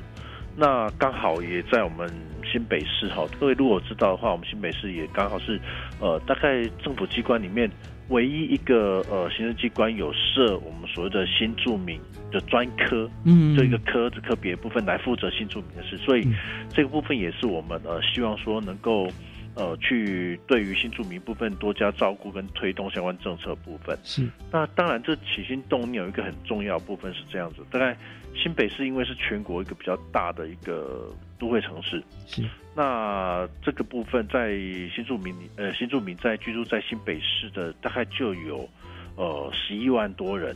[0.57, 2.11] 那刚好也在我们
[2.43, 5.57] 新北市哈，各位如果知道的话，我们新北市也刚好是
[6.01, 7.71] 呃大概政府机关里面。
[8.09, 11.99] 唯一一个呃，行政机关有设我们所谓的新住民
[12.31, 16.25] 的专科，嗯，这一个科子科别部分来负责新住民的事，所以
[16.69, 19.07] 这个部分也是我们呃希望说能够
[19.55, 23.97] 呃去对于新住民部分多加照顾跟推动相关政策部分。
[24.03, 27.97] 是，那当然这起心动念有一个很重要部分是这样子，大概
[28.33, 32.41] 新北市因为是全国一个比较大的一个都会城市，是。
[32.77, 34.51] 那这个部分在
[34.95, 38.69] 新住民呃新住民在居住在新北市的大概就有
[39.15, 40.55] 呃十一万多人，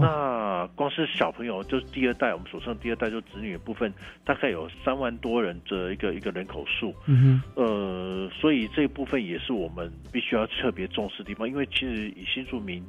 [0.00, 3.92] 那光是小朋友就是第二代我们所剩第二代就子女的部分
[4.24, 12.80] 大概有三万多人的一个一个人口数，嗯哼，呃所以这一部分也是我们必须要特别重视的地方，因为其实以新住民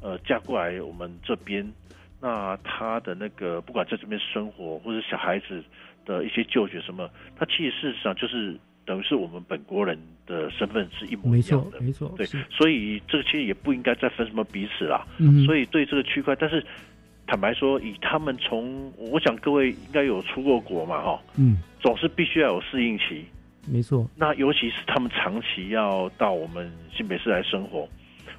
[0.00, 1.68] 呃嫁过来我们这边，
[2.20, 5.64] 那他的那个不管在这边生活或者小孩子。
[6.06, 15.04] 的一些就学什么，他其实事实上就是等于是我们本国人的身份是一模一样的，没错，对，所以这个其实也不应该再分什么彼此啦。
[15.18, 16.64] 嗯，所以对这个区块，但是
[17.26, 23.24] 坦白说，以他们从，我想各位应该有出过国嘛，哈，嗯，总是必须要有适应期，
[23.68, 24.08] 没错。
[24.14, 27.88] 那尤其是他们长期要到我们新北市来生活，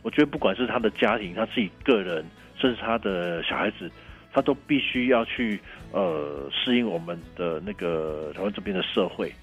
[0.02, 2.26] 我觉得不管是他的家庭、他自己个人，
[2.58, 3.92] 甚至他的小孩子。
[4.38, 5.60] 他都必须要去
[5.92, 9.34] 呃适应我们的那个台湾这边的社会，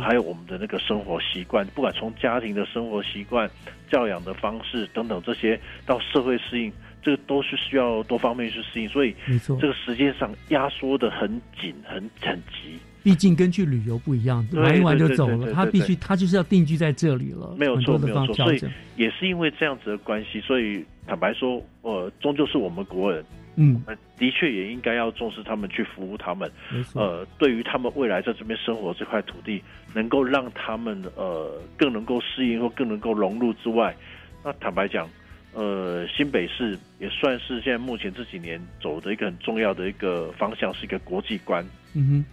[0.00, 3.46] 还有我们的那个生活习惯，不管从家庭的生活习惯、
[3.90, 9.14] 教养的方式等等这些，到社会适应，这个都是需要多方面去适应，所以，
[9.60, 11.28] 这个时间上压缩的很
[11.60, 12.78] 紧、很很急。
[13.08, 18.34] 毕竟跟去旅游不一样，玩一玩就走了，他必须他就是要定居在这里了，没有错，没有错。
[18.34, 18.60] 所以。
[18.96, 23.24] 也是因为这样子的关系，所以坦白说，呃，终究是我们国人。
[23.60, 23.82] 嗯，
[24.18, 26.50] 的确也应该要重视他们，去服务他们。
[26.94, 29.62] 呃，对于他们未来在这边生活这块土地，
[29.94, 33.96] 能够让他们呃更能够适应或更能够融入之外，
[34.44, 35.08] 那坦白讲，
[35.54, 41.64] 呃，新北市也算是现在目前这几年走的一个很重要的一个方向，是一个国际观。
[41.94, 42.24] 嗯哼，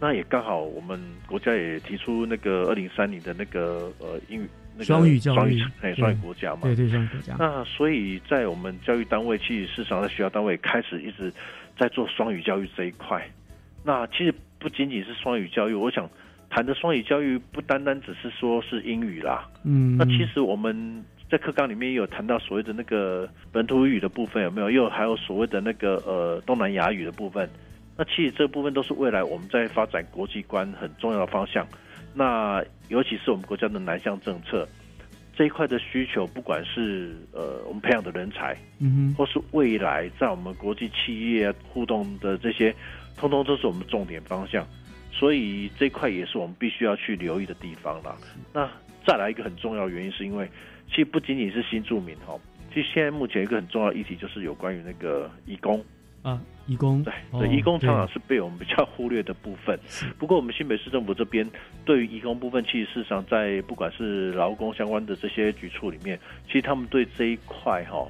[0.00, 4.48] 那也刚好我们国家也提出那个二零三零的那个呃英语。
[4.78, 7.34] 那个双语教育，哎，双语国家嘛，对对，双语国家。
[7.38, 11.32] 那所以在我们教育单位，其实市场在学校单位开始一直
[11.78, 13.26] 在做双语教育这一块。
[13.82, 16.06] 那其实不仅仅是双语教育，我想
[16.50, 19.48] 谈的双语教育不单单只是说是英语啦。
[19.64, 19.96] 嗯。
[19.96, 24.70] 那其实我们在课纲里面也有谈到所谓的那个本土语的部分，有没有？
[24.70, 27.48] 又还有所谓的那个呃东南亚语的部分。
[27.96, 31.66] 那其实这部分都是未来我们在发展国际观很重要的方向。
[32.14, 34.66] 那尤其是我们国家的南向政策
[35.34, 42.74] 这一块的需求，不管是呃我们培养的人才，嗯或是未来在我们国际企业互动的这些，
[43.16, 44.66] 通通都是我们重点方向。
[45.12, 48.16] 所以这一块也是我们必须要去留意的地方啦。
[48.52, 48.70] 那
[49.06, 50.46] 再来一个很重要原因，是因为
[50.88, 52.38] 其实不仅仅是新住民哈，
[52.72, 55.82] 其实现在目前一个很重要的议题就是有关于那个义工。
[56.26, 59.78] 啊，义工对对，义工常常是被我们比较忽略的部分。
[60.18, 61.48] 不过我们新北市政府这边
[61.84, 68.04] 对于义工部分，其实事实上在不管是劳工相关的这些局处里面，其实他们对这一块哈，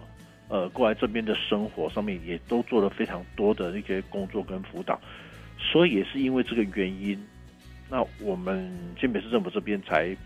[0.49, 4.99] 呃，过来这边的生活上面也都做了非常多的一些工作跟辅导。
[5.59, 7.23] 所以也是因为这个原因，
[7.91, 10.17] 那我们新北市政府这边才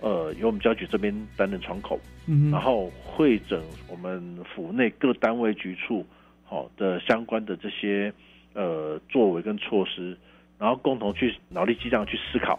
[0.00, 6.06] 呃由我们交局这边担任窗口，嗯，然后会诊我们府内各单位局处。
[6.54, 8.12] 好的，相关的这些
[8.52, 10.16] 呃作为跟措施，
[10.56, 12.56] 然后共同去脑力激荡去思考，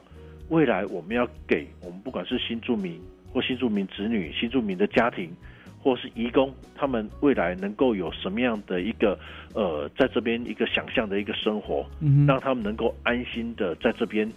[0.50, 3.00] 未来我们要给我们不管是新住民
[3.32, 5.34] 或新住民子女、新住民的家庭，
[5.82, 9.18] 或是移工，他们未来能够有什么样的一个
[9.54, 14.30] 呃在这边一个想象的一个生活，嗯，让他们能够安心的在这边，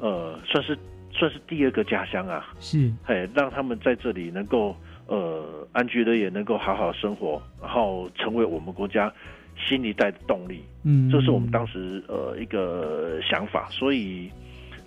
[0.00, 0.76] 呃，算是
[1.10, 4.76] 算是第二个家乡啊，是，嘿，让他们在这里能够。
[5.08, 9.12] 呃，安居乐业，能够好好生活，然后成为我们国家
[9.56, 10.62] 新一代的动力。
[10.84, 14.30] 嗯，这是我们当时呃一个想法，所以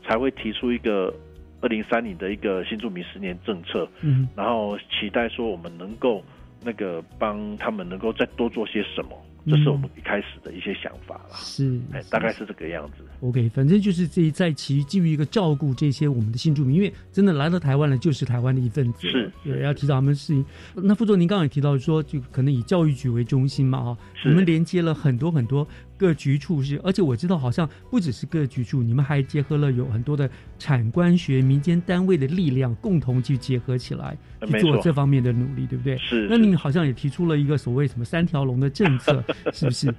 [0.05, 1.13] 才会提出一个
[1.60, 3.88] 二零三零的一个新住民十年政策。
[4.01, 6.23] 嗯，然后期待说我们能够
[6.63, 9.10] 那个帮他们能够再多做些什么。
[9.45, 13.04] 这是我们一开始的一些想法啦，是，哎，大概是这个样子。
[13.21, 20.45] OK，反正就是这在其基于一个照顾这些我们的新住民，因为真的来到台湾了，就是台湾的一份子，是，对，要提到他们事情。
[20.75, 25.67] 那副座，您刚刚也提到说，就可能以教育局为中心嘛，哈，我们连接了很多很多。
[26.01, 35.95] 各局处是，而且我知道好像不只是各局处，你们还结合了有很多的产官学、民间单位的力量，共同去结合起来去做这方面的努力，对不对？
[35.99, 36.25] 是。
[36.27, 39.93] 那你好像也提出了一个所谓什么三条龙的政策， 是不是？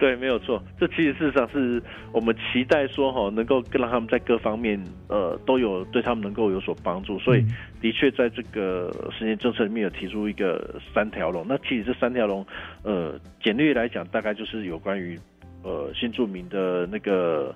[0.00, 0.60] 对，没有错。
[0.80, 7.46] 这其实事实上是我们期待说哈，能够让他们在各方面呃都有对他们能够有所帮助，所以
[7.80, 11.44] 的确在这个十年政策里面有提出一个三条龙。
[11.48, 12.46] 那其实这三条龙
[12.82, 15.18] 呃简略来讲，大概就是有关于。
[15.62, 17.54] 呃，新住民的那个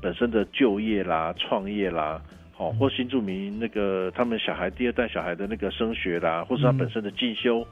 [0.00, 2.18] 本身的就业啦、创业啦，
[2.50, 7.62] 好，或新住民那个他们小孩第二代小孩的那个升学啦，或是他本身的进修。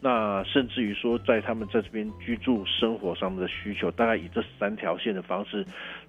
[0.00, 5.64] 那甚至于说，在他们在这边居住生活上面的需求，大概以这三条线的方式，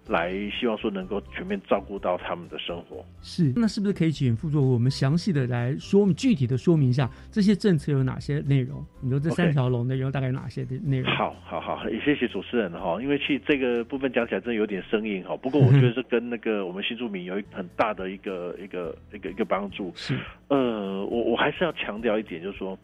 [0.07, 3.03] 来希望说能够全面照顾到他们的生活。
[3.21, 8.85] 是，那是不是可以请副座我们详细的来说明具体的说明一下这些政策有哪些内容？
[9.01, 11.11] 你说这三条龙内容大概有哪些的内容？
[11.15, 19.91] 好，好，好，也谢谢主持人哈，因为其实这个部分讲起来真的有点生硬哈，不过我觉得是跟那个我们新住民有一很大的一个一个一个一个帮助。
[19.95, 20.15] 是，
[20.49, 22.77] 呃，我我还是要强调一点，就是说。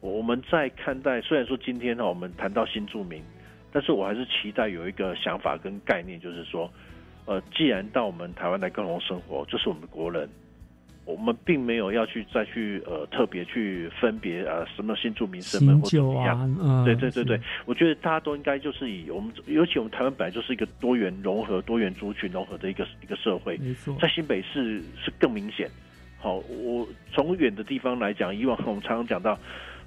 [0.00, 3.22] 我们在看待，虽然说今天呢，我们谈到新住民，
[3.70, 6.70] 但是我还是期待有一个想法跟概念，就是说，
[7.26, 10.26] 呃，既然到我们台湾来共同生活，就是我们国人，
[11.04, 25.68] 我们并没有要去再去呃特别去分别呃什么新住民身份或怎么样，对对对对，我觉得大家都应该就是以我们，尤其我们台湾本来就是一个多元融合、多元族群融合的一个一个社会，没错，在新北市是更明显。
[26.18, 29.38] 好，我从远的地方来讲，以往我们常常讲到。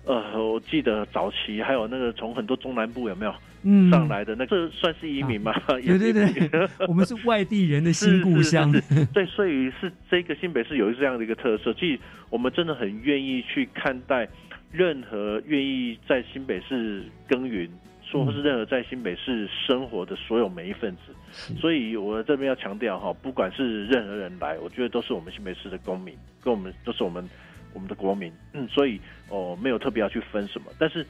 [0.05, 3.33] 呃，我记得早期还有那个从很多中南部有没有
[3.63, 5.53] 嗯上来的那个，这算是移民吗？
[5.67, 8.71] 对对对， 我们是外地人的新故乡。
[9.13, 11.99] 对，所以是这个新北市有这样的一个特色，其实
[12.29, 14.27] 我们真的很愿意去看待
[14.71, 17.69] 任何愿意在新北市耕耘。
[18.05, 27.27] 说是任何在新北市生活的所有每一份子，所以我这边要强调哈，不管是任何人来，我觉得都是我们新北市的公民，跟我们都是我们
[27.73, 28.99] 我们的国民，嗯，所以
[29.29, 31.05] 哦没有特别要去分什么，但是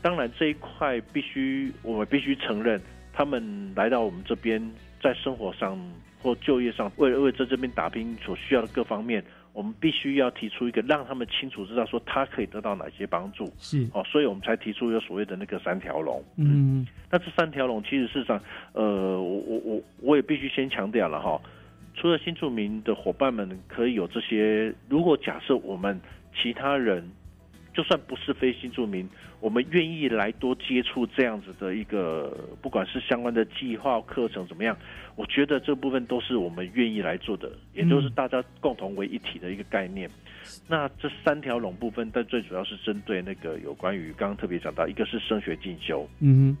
[0.00, 2.80] 当然这一块必须我们必须承认，
[3.12, 4.62] 他们来到我们这边，
[5.02, 5.78] 在生活上
[6.22, 9.22] 或就业上，为了为在这边打拼所需要的各方面。
[9.54, 16.24] 我们必须要提出一个让他们清楚知道说他可以得到哪些帮助，是哦，所以我们才提出有所谓的那个三条龙。
[16.38, 18.40] 嗯，那这三条龙其实事实上，
[18.72, 21.38] 呃，我我我我也必须先强调了哈，
[22.02, 26.00] 除了新住民的伙伴们可以有这些，如果假设我们
[26.34, 27.08] 其他人。
[27.74, 29.08] 就算不是非新住民，
[29.40, 34.76] 我们愿意来多接触这样子的一个，不管是相关的计划课程怎么样，
[35.16, 40.06] 我觉得这部分都是我们愿意来做的，也就是大家共同为一体的一个概念。
[40.68, 46.54] 那这三条龙部分，但最主要是针对那个有关于刚刚特别讲到，一个是升学进修，嗯。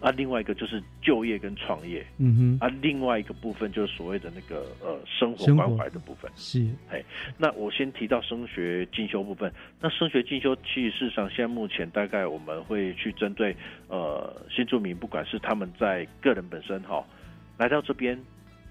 [0.00, 7.02] 啊，另外一个就是就业跟创业，嗯哼，啊，另外一个部分就是所谓的那个呃生活关怀的部分，是，哎，
[7.36, 13.54] 那我先提到升学进修部分，那升学进修其实事实上现在目前大概我们会去针对
[13.88, 17.04] 呃新住民，不管是他们在个人本身哈
[17.58, 18.18] 来到这边。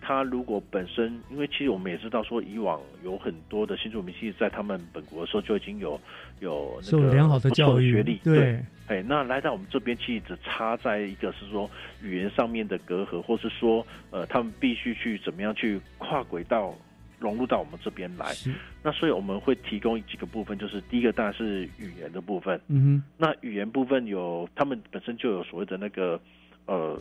[0.02, 6.00] 他如果本身，因为其实我们也知道说，以往有很多的新住民，其实在他们本国的时候就已经有
[6.40, 11.70] 有那个良好的教育学历，对，哎，那来到我们这边，其实只差在一个是说
[12.02, 16.74] 语言上面的隔阂，或是说呃，他们必须去怎么样去跨轨道
[17.20, 18.34] 融入到我们这边来。
[18.82, 26.20] 那所以我们会提供几个部分，就是第一个当然是语言的部分，嗯哼，那语言部分有他们本身就有所谓的那个
[26.66, 26.98] 呃。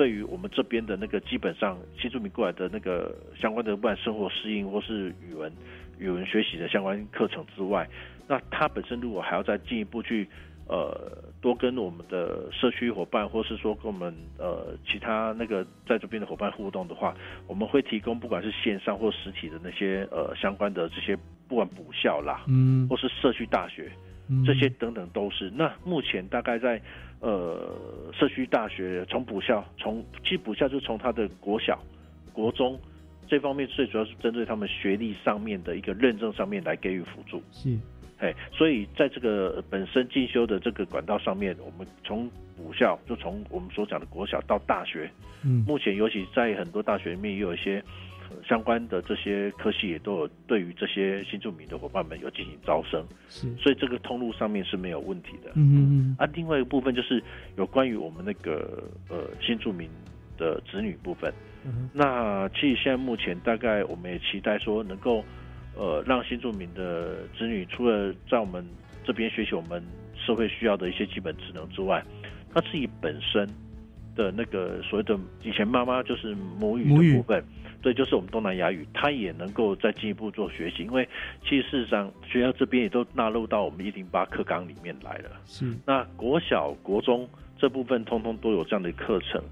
[0.00, 5.52] 对于我们这边的那个基本上新住民过来的那个相关的不管生活适应或是语文
[5.98, 7.86] 语文学习的相关课程之外，
[8.26, 10.26] 那他本身如果还要再进一步去
[10.66, 17.14] 呃多跟我们的社区伙伴，或是说跟我们呃其他那个在这边的伙伴互动的话，
[17.46, 21.14] 我们会提供不管是线上或实体的那些呃相关的这些
[21.46, 23.92] 不管补校啦，嗯，或是社区大学。
[24.46, 25.50] 这些等等都是。
[25.50, 26.80] 那目前大概在
[27.20, 27.74] 呃
[28.12, 31.78] 社区大学从补校，从其实补校就是从他的国小、
[32.32, 32.78] 国中
[33.28, 37.42] 这方面，最主要是针对他们学历上面的一个认证上面来给予辅助。
[37.52, 37.78] 是，
[38.18, 45.10] 哎，所以在这个本身进修的这个管道上面，我们从补校就从我们所讲的国小到大学，
[45.44, 47.82] 嗯，目前尤其在很多大学里面也有一些。
[48.46, 55.50] 相关的这些科系也都有对于这些新住民的伙伴们有进行招生，是，所以这个通路上面是没有问题的。
[55.54, 57.22] 嗯嗯啊，另外一个部分就是
[57.56, 59.88] 有关于我们那个呃新住民
[60.36, 61.32] 的子女部分。
[61.64, 65.24] 嗯，那其实现在目前大概我们也期待说能够
[65.76, 68.64] 呃让新住民的子女除了在我们
[69.04, 69.82] 这边学习我们
[70.14, 72.02] 社会需要的一些基本职能之外，
[72.54, 73.48] 他自己本身
[74.14, 77.44] 的那个所谓的以前妈妈就是母语的部分。
[77.82, 81.08] 对，就是我们东南亚语，它也能够再进一步做学习，因为
[81.42, 85.30] 其实事实上学校这边也都纳入到我们一零八课纲里面来了。
[85.46, 89.42] 是，那国小、国中这部分通通都有这样的课程。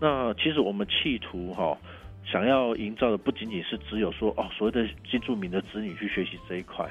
[0.00, 1.78] 那其实我们企图哈，
[2.24, 6.84] 想要营造的不仅仅是只有说哦，所谓的新住民的子女去学习这一块。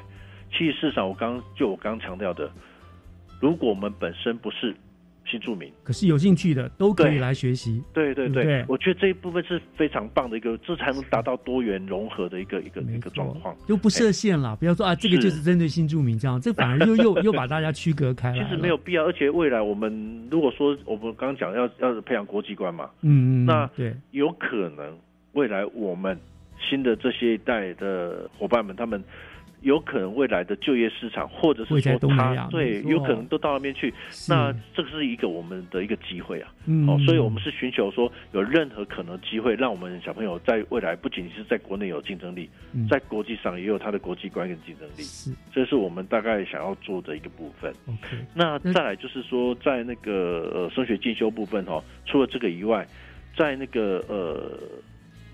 [0.50, 2.50] 其实事实上，我刚就我刚强调的，
[3.42, 4.74] 如果我们本身不是。
[5.26, 7.84] 新住民，可是有兴趣的都可以来学习。
[7.94, 14.56] 对对对，我觉得这一部分是非常棒的一个，这才能达到多元融合的一个一个一个状况，就不设限了。
[14.56, 18.44] 不要说啊，这个就是针对新住民这样，这反而又 又又把大家区隔开了。
[18.44, 24.96] 其实没有必要，而且未来我们如果说我们刚刚讲要要培养国际观嘛，嗯嗯，那对，有可能
[25.34, 26.18] 未来我们
[26.60, 29.04] 新的这些一代的伙伴们他们。
[29.66, 33.92] 有可能未来的就业市场，或者是说他对，有可能都到那边去。
[34.30, 36.54] 那这是一个我们的一个机会啊。
[36.68, 42.48] 嗯哦，所以我们是寻求说有任何可能机会，让我们小朋友在未来不仅是在国内有竞争力，
[42.88, 45.02] 在国际上也有他的国际观跟竞争力。
[45.02, 47.74] 是，这是我们大概想要做的一个部分。
[47.88, 52.86] OK，那再来就是说，在那个呃升学进修部分哈，除了这个以外，
[53.36, 54.60] 在那个呃。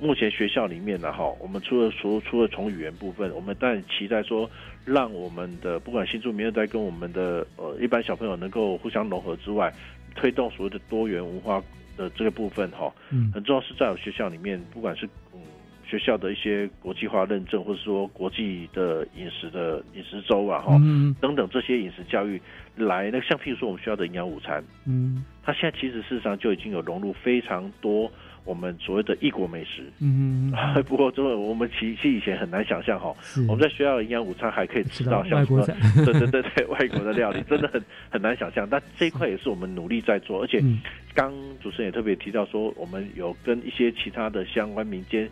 [0.01, 4.49] 目前学校里面呢，哈，我们除了除除了从语言部分，我们当然期待说，
[4.83, 9.71] 让我们的不管新住民二代跟我们的呃一般小朋友能够互相融合之外，
[10.15, 11.61] 推动所谓的多元文化
[11.95, 15.39] 的这个部分，哈，嗯，很重要是在学校里面，不管是嗯
[15.85, 21.13] 学校的一些国际化认证，或者说国际的饮食的饮食周啊，哈、嗯。
[21.21, 22.41] 等等这些饮食教育
[22.75, 25.23] 来，那像譬如说我们学校的营养午餐，嗯。
[25.43, 28.09] 它现在其实事实上就已经有融入非常多
[28.43, 29.83] 我们所谓的异国美食。
[29.99, 30.51] 嗯，
[30.87, 33.13] 不过，这个我们其其实以前很难想象哈，
[33.47, 35.75] 我们在学校的营养午餐还可以吃到吃到像什么外国菜，
[36.05, 38.67] 对对对对，外国的料理真的很 很难想象。
[38.69, 40.79] 但这一块也是我们努力在做，而且嗯
[41.13, 45.29] 刚主持人也特别提到说，我们有跟一些其他的相关民间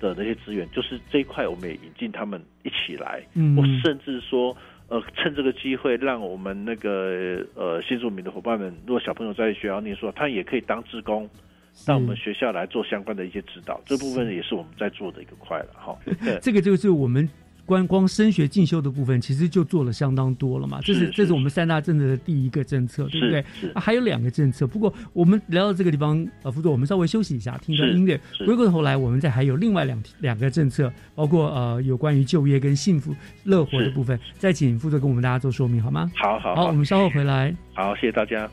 [0.00, 4.56] 的那些资源，就是这一块我们也引进他们一起来，嗯我甚至说。
[4.88, 11.26] 呃，趁这个机会，让我们那个呃新住民的伙伴们，如果小朋友在学校念书，他也可以当志工，
[11.86, 13.80] 到我们学校来做相关的一些指导。
[13.84, 15.96] 这部分也是我们在做的一个块了哈。
[16.40, 17.28] 这个就是我们
[17.64, 20.80] 观光升学进修的部分，其实就做了相当多了嘛。
[20.82, 23.40] 这是是这是我们三大政策的第一个政策，对不对？
[23.72, 28.20] 啊还有两个政策，不过我们聊到这个地方，呃，副座，我们稍微休息一下，听一段音乐。
[28.46, 33.14] 回过头来，我们再还有另外两两个政策，包括呃有关于就业跟幸福
[33.44, 36.10] 乐活的部分，再请副座跟我们大家做说明好吗？
[36.16, 37.54] 好好好，我们稍后回来。
[37.74, 38.50] 好，谢谢大家。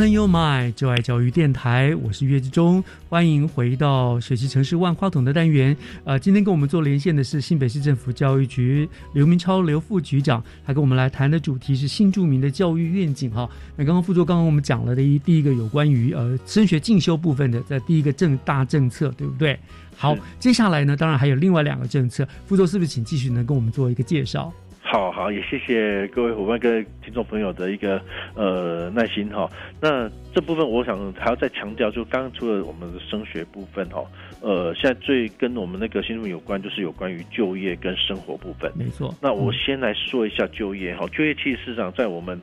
[0.00, 5.76] Open Your Mind，就爱教育电台，我是岳志忠，欢迎回到学习城市万花筒的单元。
[6.04, 13.46] 呃，今天跟我们做连线的是新北市政府教育局刘明超刘副局长，他跟我们来谈的主题是新著名的教育愿景哈。
[13.76, 19.60] 那刚刚副座刚刚我们讲了的一第一个有关于呃升学进修部分的，在第一个政大政策，对不对？
[19.98, 24.50] 好，接下来呢，当然还有另外两个政策，副座是不是请继续能跟我们做一个介绍？
[24.82, 28.00] 好好，也谢谢各位伙伴、各位听众朋友的一个
[28.34, 29.48] 呃耐心哈。
[29.80, 34.02] 那这部分我想还要再强调，就刚刚除了我们的升学部分哈，
[34.40, 38.72] 呃，现在最跟我们那个新闻有关，就是有关于就业跟生活部分。
[38.74, 39.14] 没错。
[39.20, 42.40] 那我先来说一下就业哈，就业其实市场在我们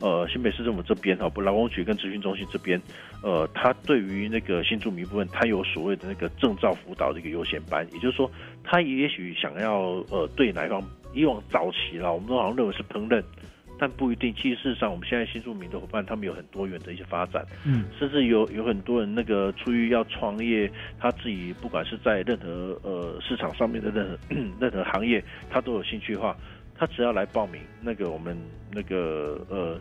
[0.00, 2.78] 呃新北市政府这边哈，不劳工局跟咨询中心这边，
[3.22, 8.30] 呃，他对于那个新住民部分，他有所谓的那个证照辅导的一个优先班，也就是说，
[8.64, 10.82] 他也许想要呃对哪一方，
[11.16, 13.22] 以往早期啦，我们都好像认为是烹饪。
[13.78, 24.18] 但不一定，其实事实上，我们现在新住民的伙伴，他们有很多元的一些发展，嗯，甚至有有很多人那个出于要创业，他自己不管是在任何呃市场上面的任何
[24.58, 26.34] 任何行业，他都有兴趣的话，
[26.74, 28.34] 他只要来报名，那个我们
[28.72, 29.78] 那个呃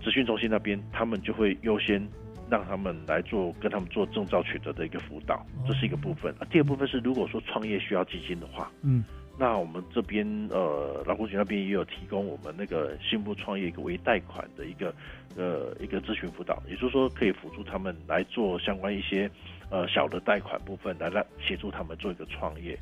[0.00, 2.00] 资讯中心那边，他们就会优先
[2.48, 6.32] 让他们来做跟他们做证照取得的一个辅导，这是一个部分。
[6.38, 9.02] 啊，第二部分是如果说创业需要基金的话，嗯。
[9.42, 14.94] 那我们这边呃，劳工局那边也有提供我们那个新步创业一个微贷款的一个
[15.36, 19.28] 呃一个咨询辅导，也就是说可以辅助他们来做相关一些
[19.68, 22.78] 呃小的贷款部分，来来协助他们做一个创业。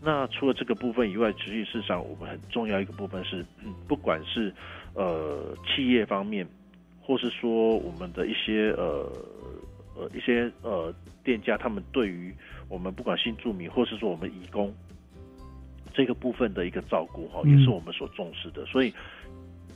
[0.00, 4.50] 那除了这个部分以外，实际事实上我们很重要一个部分是，嗯、不管是
[4.94, 6.46] 呃企业方面，
[7.02, 9.06] 或是说我们的一些呃
[9.94, 10.90] 呃一些呃
[11.22, 12.34] 店家，他们对于
[12.70, 14.74] 我们不管新住民，或是说我们移工。
[15.92, 18.92] 这个部分的一个照顾哈，也是我们所重视的，所以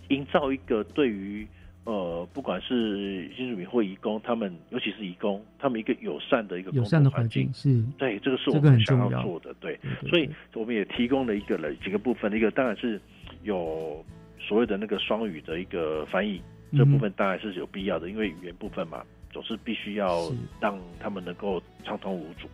[0.08, 1.46] 营造一个对于
[1.84, 7.52] 呃，不管是新住民或移工，他们尤其是移工，他们一个友善的一个友善的环境。
[7.52, 9.22] 是，对，这个是我们想要要。
[9.22, 12.98] 做的，对，所以我们也提供了一个了几个部分，一个当然是
[13.42, 14.02] 有
[14.38, 16.40] 所谓的那个双语的一个翻译，
[16.72, 22.48] 这部分当然是有必要的，因为语言部分嘛，总是必须要让他们能够畅通无阻。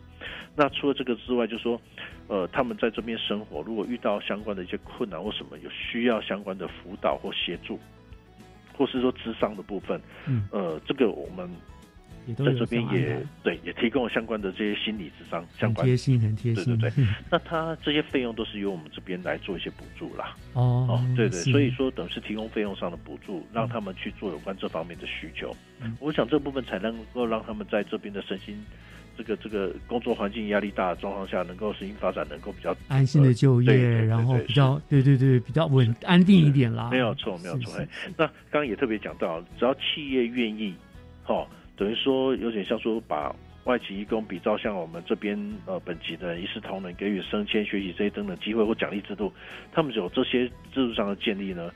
[0.55, 1.79] 那除了这个之外，就说，
[2.27, 7.79] 呃，他们在这边生活，如果遇到相关的一些困难或什么，有需要相关的辅导或协助，
[8.77, 11.49] 或是说智商的部分，嗯，呃，这个我们
[12.27, 16.65] 也在这边也对也提供了相关的这些心理智商相关贴心，很贴心。
[16.65, 20.35] 对对对嗯，那他这些费用都是由我们这边来做一些补助啦。
[20.53, 25.55] 哦对对，所以说等于是提供费用上的补助，让他们去做有关这方面的需求。
[25.81, 28.63] 嗯我想这部分才能够让他们在这边的身心。
[29.21, 33.71] 这个这个工作环境压力大的状况下，能够适应发展能够比较安心的就业，
[34.05, 36.89] 然后对比较对对对比较稳安定一点啦。
[36.89, 37.71] 没有错，没有错。
[37.77, 40.73] 哎，那刚刚也特别讲到，只要企业愿意，
[41.23, 41.45] 哈、
[41.75, 49.31] 等于说有点像说把外籍义工比照像我们这边呃本级的一视同仁，给予升迁、学习这些等等机会或奖励制度，
[49.71, 51.69] 他们有这些制度上的建立呢，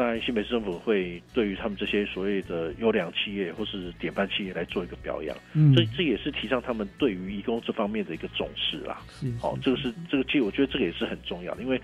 [0.00, 9.02] 当然新北市政府会对于他们这些所谓的优良企业或是典范企业来做一个表扬，嗯这这也是提倡他们对于义工这方面的一个重视啦。
[9.10, 11.78] 是好、这个是这个，其实我觉得这个也是很重要的，因为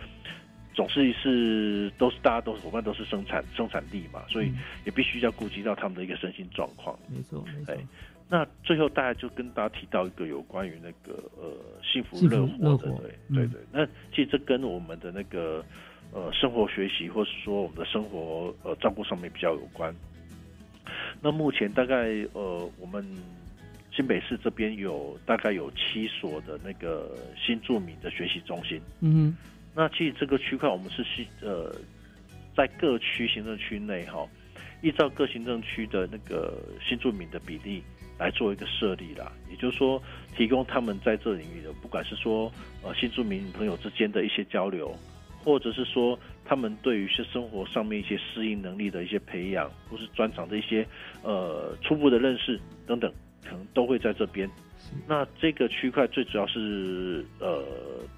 [0.72, 4.50] 总是是都是大家都是伙伴都是生产生产力嘛，所以
[4.86, 6.98] 也必须要顾及到他们的一个身心状况。
[7.14, 7.78] 没错没错哎，
[8.30, 11.52] 那最后大家就跟大家提到一个有关于那个呃
[11.82, 13.60] 幸福乐活的，对嗯对对。
[13.70, 15.62] 那其实这跟我们的那个
[16.12, 19.94] 呃生活学习，或是说我们的生活呃照顾上面比较有关。
[21.20, 23.04] 那目前大概呃我们
[23.90, 28.80] 新北市这边有大概有七所的那个新住民的学习中心。
[29.00, 29.36] 嗯
[29.74, 31.70] 那其实这个区块我们是新呃，
[32.56, 34.26] 在各区行政区内哈，
[34.80, 37.82] 依照各行政区的那个新住民的比例
[38.18, 39.30] 来做一个设立啦。
[39.50, 40.02] 也就是说，
[40.34, 42.50] 提供他们在这领域的，不管是说
[42.82, 44.96] 呃新住民朋友之间的一些交流，
[45.46, 50.84] 或者是说他们对于一些生活上面一些适应能力的一些培养，或是专长的一些
[51.22, 53.08] 呃初步的认识等等，
[53.44, 54.50] 可能都会在这边。
[55.06, 57.64] 那这个区块最主要是呃，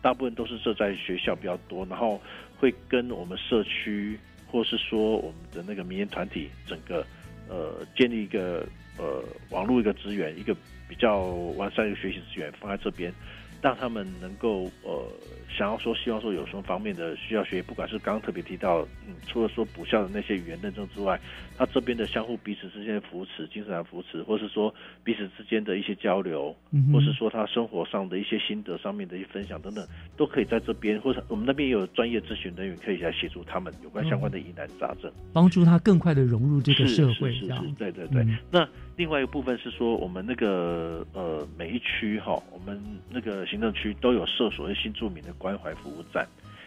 [0.01, 2.19] 大部分都是设在学校比较多，然后
[2.57, 7.05] 会跟我们社区或是说我们的那个民间团体整个
[7.47, 8.67] 呃建立一个
[8.97, 10.57] 呃网络一个资源，一个
[10.89, 11.27] 比较
[11.59, 13.13] 完善的一个学习资源放在这边，
[13.61, 15.05] 让他们能够呃
[15.49, 21.19] 想要说希望说有什么方面的需要学，不管是刚刚特别提到，嗯，除了说补校的那些语言认证之外，
[21.57, 29.87] 他这边的相互彼此之间的扶持、精神上的扶持，或是说彼此之间的一些交流，嗯或是说他生活上的一些心得上面的一些分享等等，
[30.17, 35.11] 都可以在这边，或者我们那边也有专业咨询人员可以来协助他们有关相关的疑难杂症。
[35.33, 37.47] 帮助他更快的融入这个社会，是
[37.77, 38.23] 对对对。
[38.23, 38.69] 嗯那
[38.99, 42.79] 另外一个部分是说，我们那个呃每一区哈，我们
[43.09, 46.27] 那个行政区都有设所谓新住民的关怀服务站，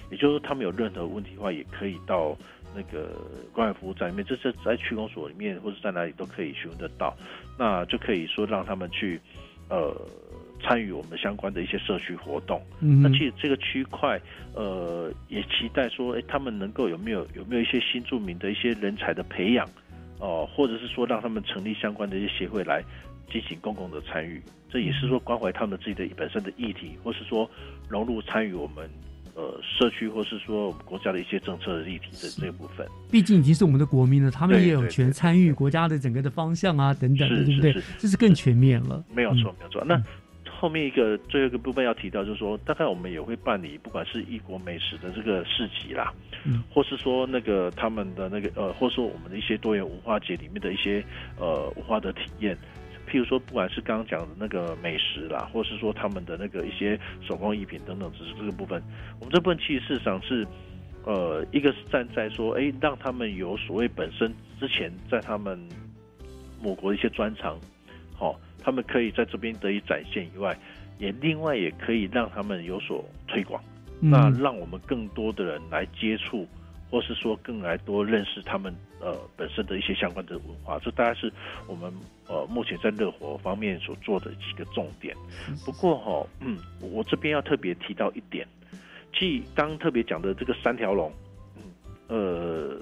[0.09, 2.36] 也就是说他们有任何问题的话，也可以到
[2.73, 3.09] 那个
[3.51, 7.13] 关怀服务站里面，这是在区公所里面或者在哪里都可以询问得到，
[7.59, 9.19] 那就可以说让他们去
[9.69, 9.93] 呃。
[10.63, 14.21] 参与我们相关的一些社区活动，嗯那其实这个区块，
[14.53, 19.67] 呃，也期待说，哎，他们能够有没有有没有一些新住民的一些人才的培养，
[20.22, 22.82] 哦、或者是说让他们成立相关的一些协会来
[23.30, 27.49] 进行公共的参与，这也是说关怀他们自己的本身的议题，或是说
[27.89, 28.89] 融入参与我们
[29.36, 32.86] 呃社区或是说我们国家的一些政策的议题的这个部分。
[33.09, 37.93] 毕竟已经是我们的国民了，他们也有权参与国家的整个的方向啊，等等的，是对不对是是？
[37.97, 39.03] 这是更全面了。
[39.13, 39.84] 没有错，没有错。
[39.86, 40.01] 那
[40.62, 46.14] 后面一个最后一个部分要提到，就是说，大概我们也会办理，不管是异国美食的这个市集啦，
[46.45, 51.03] 嗯，或是说那个他们的那个呃，或是说我们的一些多元文化节里面的一些
[51.39, 52.55] 呃文化的体验。
[53.09, 56.97] 譬如说，不管是刚刚讲的那个美食啦，或是说他们的那个一些
[57.28, 58.82] 手工艺品等等，只是这个部分，
[59.20, 60.47] 我们这部分其实事实上是，
[61.03, 65.59] 呃，一个是站在说，哎，让他们有所谓本身之前在他们
[66.62, 67.59] 某国的一些专长，好、
[68.64, 70.57] 他们可以在这边得以展现以外，
[70.99, 73.62] 也另外也可以让他们有所推广，
[74.01, 76.47] 嗯那让我们更多的人来接触，
[76.89, 81.32] 或是说更来多认识他们呃本身的一些相关的文化，这大概是
[81.68, 81.91] 我们
[82.28, 85.16] 呃目前在热火方面所做的几个重点。
[85.66, 88.47] 不过哈、嗯，我这边要特别提到一点，
[89.14, 91.12] 即刚特别讲的这个三条龙，
[91.55, 91.64] 嗯，
[92.07, 92.78] 呃，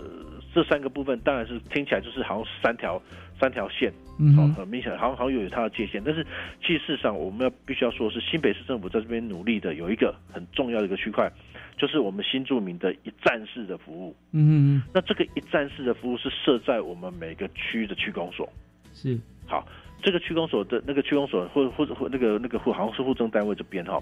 [0.54, 3.02] 这三个部分当然是听起来就是好像三条
[3.39, 6.26] 三条线，好、嗯哼很明显，好像好像有它的界限，但是
[6.62, 11.32] 其实事实上我们要必须要说是，新北市政府在这边努力的有一个很重要的一个区块，
[11.78, 14.16] 就是我们新住民的一站式的服务。
[14.32, 18.47] 嗯那这个一站式的服务是设在我们每个区的区公所。
[18.93, 19.66] 是好，
[20.02, 24.02] 这个区公所的那个区公所或或者或那个那个户好像是户政单位这边哈，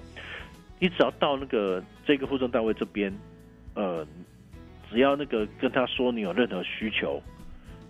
[0.79, 3.13] 你只要到那个这个户政单位这边，
[3.75, 4.05] 呃，
[4.89, 7.21] 只要那个跟他说你有任何需求，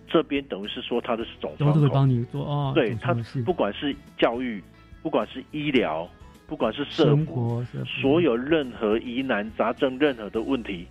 [0.08, 4.62] 这边等于是说他的是总窗口，都会帮你做哦，对他不管是教育，
[5.02, 6.08] 不管是医疗，
[6.46, 10.86] 不管是社生，活社所有任何疑难杂症、任何的问题，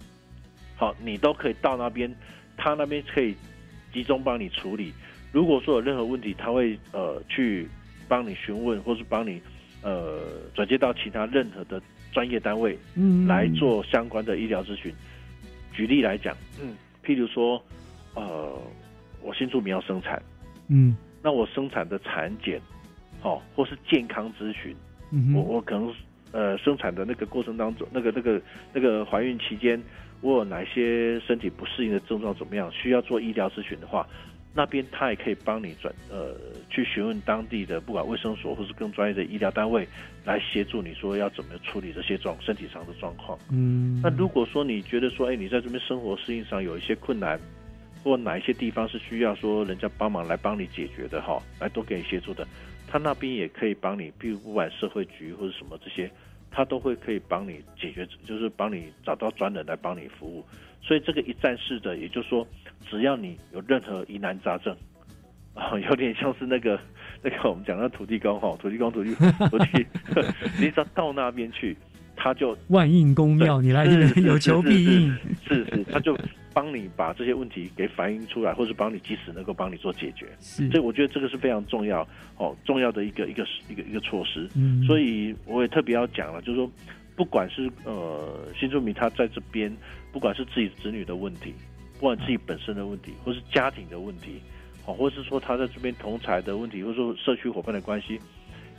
[0.75, 2.13] 好，你都可以到那边，
[2.55, 3.35] 他那边可以
[3.91, 4.93] 集中帮你处理。
[5.31, 7.67] 如果说有任何问题，他会呃去
[8.07, 9.41] 帮你询问，或是帮你
[9.81, 10.21] 呃
[10.53, 11.81] 转接到其他任何的
[12.13, 14.93] 专业单位，嗯来做相关的医疗咨询。
[15.77, 16.75] 举例来讲，嗯，
[17.05, 17.63] 譬如说，
[18.15, 18.59] 呃，
[19.21, 20.19] 我新住民要生产，
[20.69, 20.97] 嗯。
[21.21, 22.59] 那我生产的产检，
[23.21, 24.75] 哦，或是健康咨询，
[25.11, 25.93] 嗯我我可能
[26.31, 28.41] 呃生产的那个过程当中，那个那个
[28.73, 29.81] 那个怀孕期间，
[30.21, 34.07] 我有哪些身体不适应的症状怎么样，需要做医疗咨询的话，
[34.57, 36.35] 那边他也可以帮你转呃
[36.67, 39.87] 去询问当地的不管卫生所或是更专业的医疗单位
[40.25, 43.37] 来协助你说要怎么处理这些状身体上的状况。
[43.51, 47.39] 嗯，那如果说你觉得说，哎，你在这边生活适应上有一些困难，
[48.03, 52.47] 或哪一些地方是需要说人家帮忙来帮你解决的哈，来多给你协助的，
[52.87, 56.09] 他那边也可以帮你，比如不管社会局或者什么这些，
[56.49, 60.43] 他都会可以帮你解决，就是帮你找到专人来帮你服务。
[60.81, 62.47] 所以这个一站式的，也就是说，
[62.85, 64.75] 只要你有任何疑难杂症，
[65.53, 66.79] 啊， 有点像是那个
[67.23, 69.13] 那个我们讲的土地公哈，土地公土地
[69.49, 69.85] 土地，
[70.59, 71.75] 你只要到那边去，
[72.15, 75.17] 他就万应公庙，你来有求必应，
[75.47, 76.17] 是是，他就
[76.53, 80.25] 帮你把这些问题给反映出来，或是帮你及时能够帮你做解决。
[80.39, 82.07] 是，所以我觉得这个是非常重要
[82.37, 84.49] 哦，重要的一个一个一个一个措施。
[84.55, 86.71] 嗯，所以我也特别要讲了，就是说，
[87.15, 89.71] 不管是呃新住民他在这边，
[90.11, 91.53] 不管是自己子女的问题，
[91.99, 94.41] 不管自己本身的问题，或是家庭的问题，
[94.85, 98.19] 哦，或是说他在这边同才的问题，或者说社区伙伴的关系。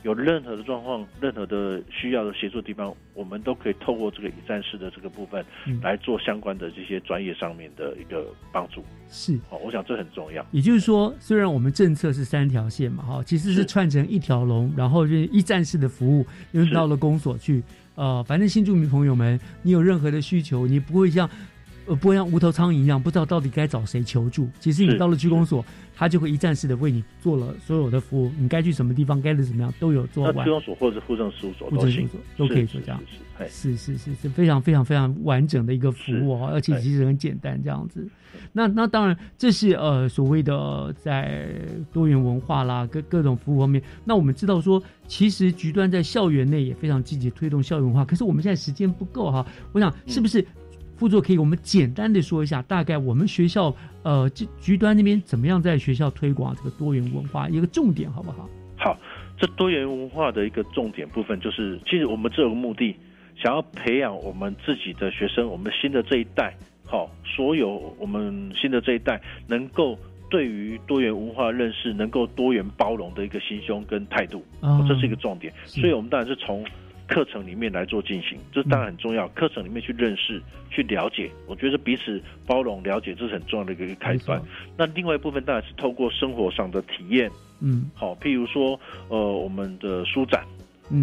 [0.03, 5.43] 有任何的状况，任何的需要的协助地方，我们都可以透过这个一站式的这个部分
[5.81, 8.81] 来做相关的这些专业上面的一个帮助。
[9.09, 10.45] 是，哦，我想这很重要。
[10.51, 17.61] 也就是说，虽然我们政策是三条线嘛，哈，其实是串成一条龙，然后就是一站式的服务，因为到了公所去，
[17.95, 21.29] 呃，反正新住民朋友们，你有任何的需求，你不会像。
[21.89, 24.47] 呃，不会像无头苍蝇一样，不知道到底该找谁求助。
[24.59, 25.65] 其实你到了区公所，
[25.95, 28.31] 他就会一站式的为你做了所有的服务。
[28.37, 30.45] 你该去什么地方，该是怎么样，都有做完。
[30.45, 33.01] 区公所或者是户政事务所都行，都可以做这样。
[33.49, 38.07] 是是是是非常非常非常完整的一个服务而且其实很简单这样子。
[38.51, 41.49] 那那当然，这是呃所谓的在
[41.91, 43.81] 多元文化啦，各各种服务方面。
[44.05, 48.05] 那我们知道说，其实局端在校园内也非常积极推动校园文化。
[48.05, 50.45] 可是我们现在时间不够哈，我想是不是？
[50.99, 53.73] 副座可以，我们简单的说一下，大概我们学校
[54.03, 58.49] 呃，局局端那边怎么样在学校推广这个多元文化一个重点，好不好？
[58.77, 58.97] 好，
[59.37, 62.93] 这多元文化的一个重点部分就是，其实我们这有个目的，
[63.41, 69.97] 想要培养我们自己的学生，我们新的这一代，好，所有我们新的这一代能够
[70.29, 74.43] 对于多元文化认识，能够多元包容的一个心胸跟态度，
[74.85, 75.53] 这是一个重点。
[75.65, 76.61] 所以我们当然是从。
[77.09, 79.27] 课程里面来做进行，这当然很重要。
[79.29, 84.39] 课程里面去认识、去了解，我觉得彼此包容、了解，这是很重要的一个开端。
[84.77, 87.29] 那另外一部分当然是透过生活上的体验，
[87.59, 88.79] 嗯，好，譬如说，
[89.09, 90.45] 呃，我们的书展。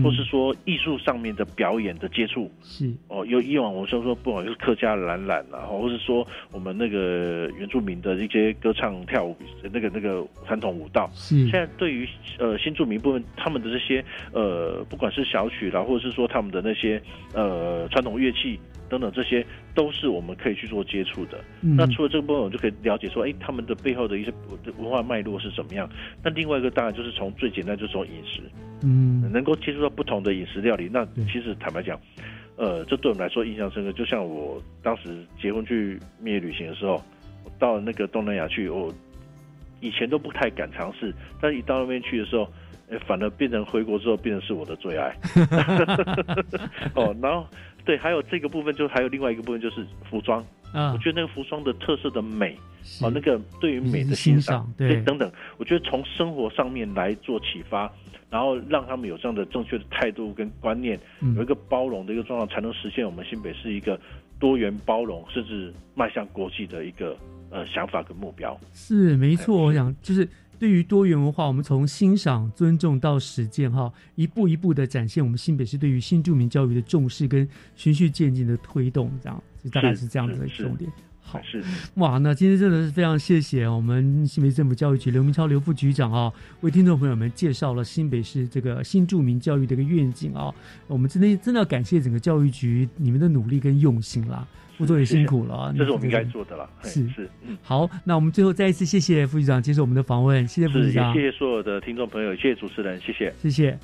[0.02, 2.50] 或是说艺术上面的表演的接触。
[2.62, 2.92] 是。
[3.08, 9.36] 哦，有以往我们说说不管是客家蓝蓝啊，或是说我们那个原住民的一些歌唱跳舞
[9.72, 11.36] 那个那个传统舞蹈，是。
[11.48, 12.08] 现在对于
[12.38, 17.00] 呃新住民部分他们的这些呃不管是小曲啦，或者是说他们的那些
[17.32, 18.58] 呃传统乐器
[18.88, 21.38] 等等，这些都是我们可以去做接触的。
[21.60, 24.32] 那除了这个部分，我就可以了解说，哎，他们的背后的一些
[24.78, 25.88] 文化脉络是怎么样。
[26.22, 28.40] 那另外一个当然就是从最简单就是从饮食。
[28.82, 31.98] 嗯，能够接触到不同的饮食料理，那其实坦白讲，
[32.56, 33.92] 呃，这对我们来说印象深刻。
[33.92, 37.02] 就像我当时结婚去蜜月旅行的时候，
[37.58, 38.92] 到那个东南亚去，我
[39.80, 42.46] 以前都不太敢尝试，但是一到那边去的时候，
[42.90, 45.16] 哎，反而变成回国之后变成是我的最爱。
[46.94, 47.46] 哦，然后
[47.86, 50.44] 对，还有这个部分，就还有另外一个部分就是服装。
[50.72, 52.54] 啊，我觉得那个服装的特色的美，
[53.00, 57.90] 啊，那个对于美的欣赏，对等等，我觉得从生活上面来做启发。
[58.28, 60.98] 然后让他们有这样的正确的态度跟观念，
[61.36, 63.98] 有一个包容的一个状况，才能实现我们新北市一个
[64.40, 67.16] 多元包容，甚至迈向国际的一个
[67.50, 68.58] 呃想法跟目标。
[68.72, 70.28] 是没错，我想就是
[70.58, 80.90] 对于多元文化，我们从欣赏、尊重到实践，哈，一步一步的展现我们新北市对于新住民教育的重视跟循序渐进的推动，这样就大概是这样子的重点。
[81.28, 81.60] 好是
[81.94, 90.54] 哇，那今天真的是非常谢谢我们新北政府教育局刘明超刘副局长啊，为听众朋友们介绍了新北市这个新著名教育的一个愿景啊。
[90.86, 94.46] 我们真的真的要感谢整个教育局你们的努力跟用心啦，
[94.76, 96.68] 副座也辛苦了，这是我们应该做的了。
[96.82, 97.28] 是是，
[97.62, 103.78] 好，那我们最后再一次谢谢副局长接受我们的访问，谢谢副局长，谢谢所有的听众朋友，谢谢主持人，谢谢，谢谢。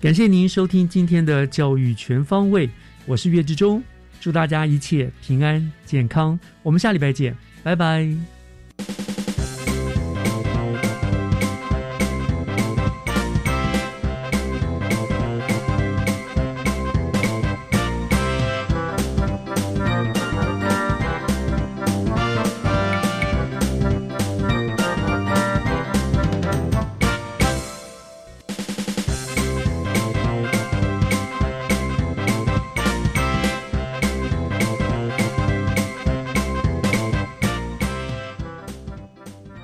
[0.00, 2.70] 感谢您收听今天的教育全方位，
[3.04, 3.82] 我是岳志忠，
[4.18, 8.39] 祝大家一切平安健康，我们下礼拜见，拜拜。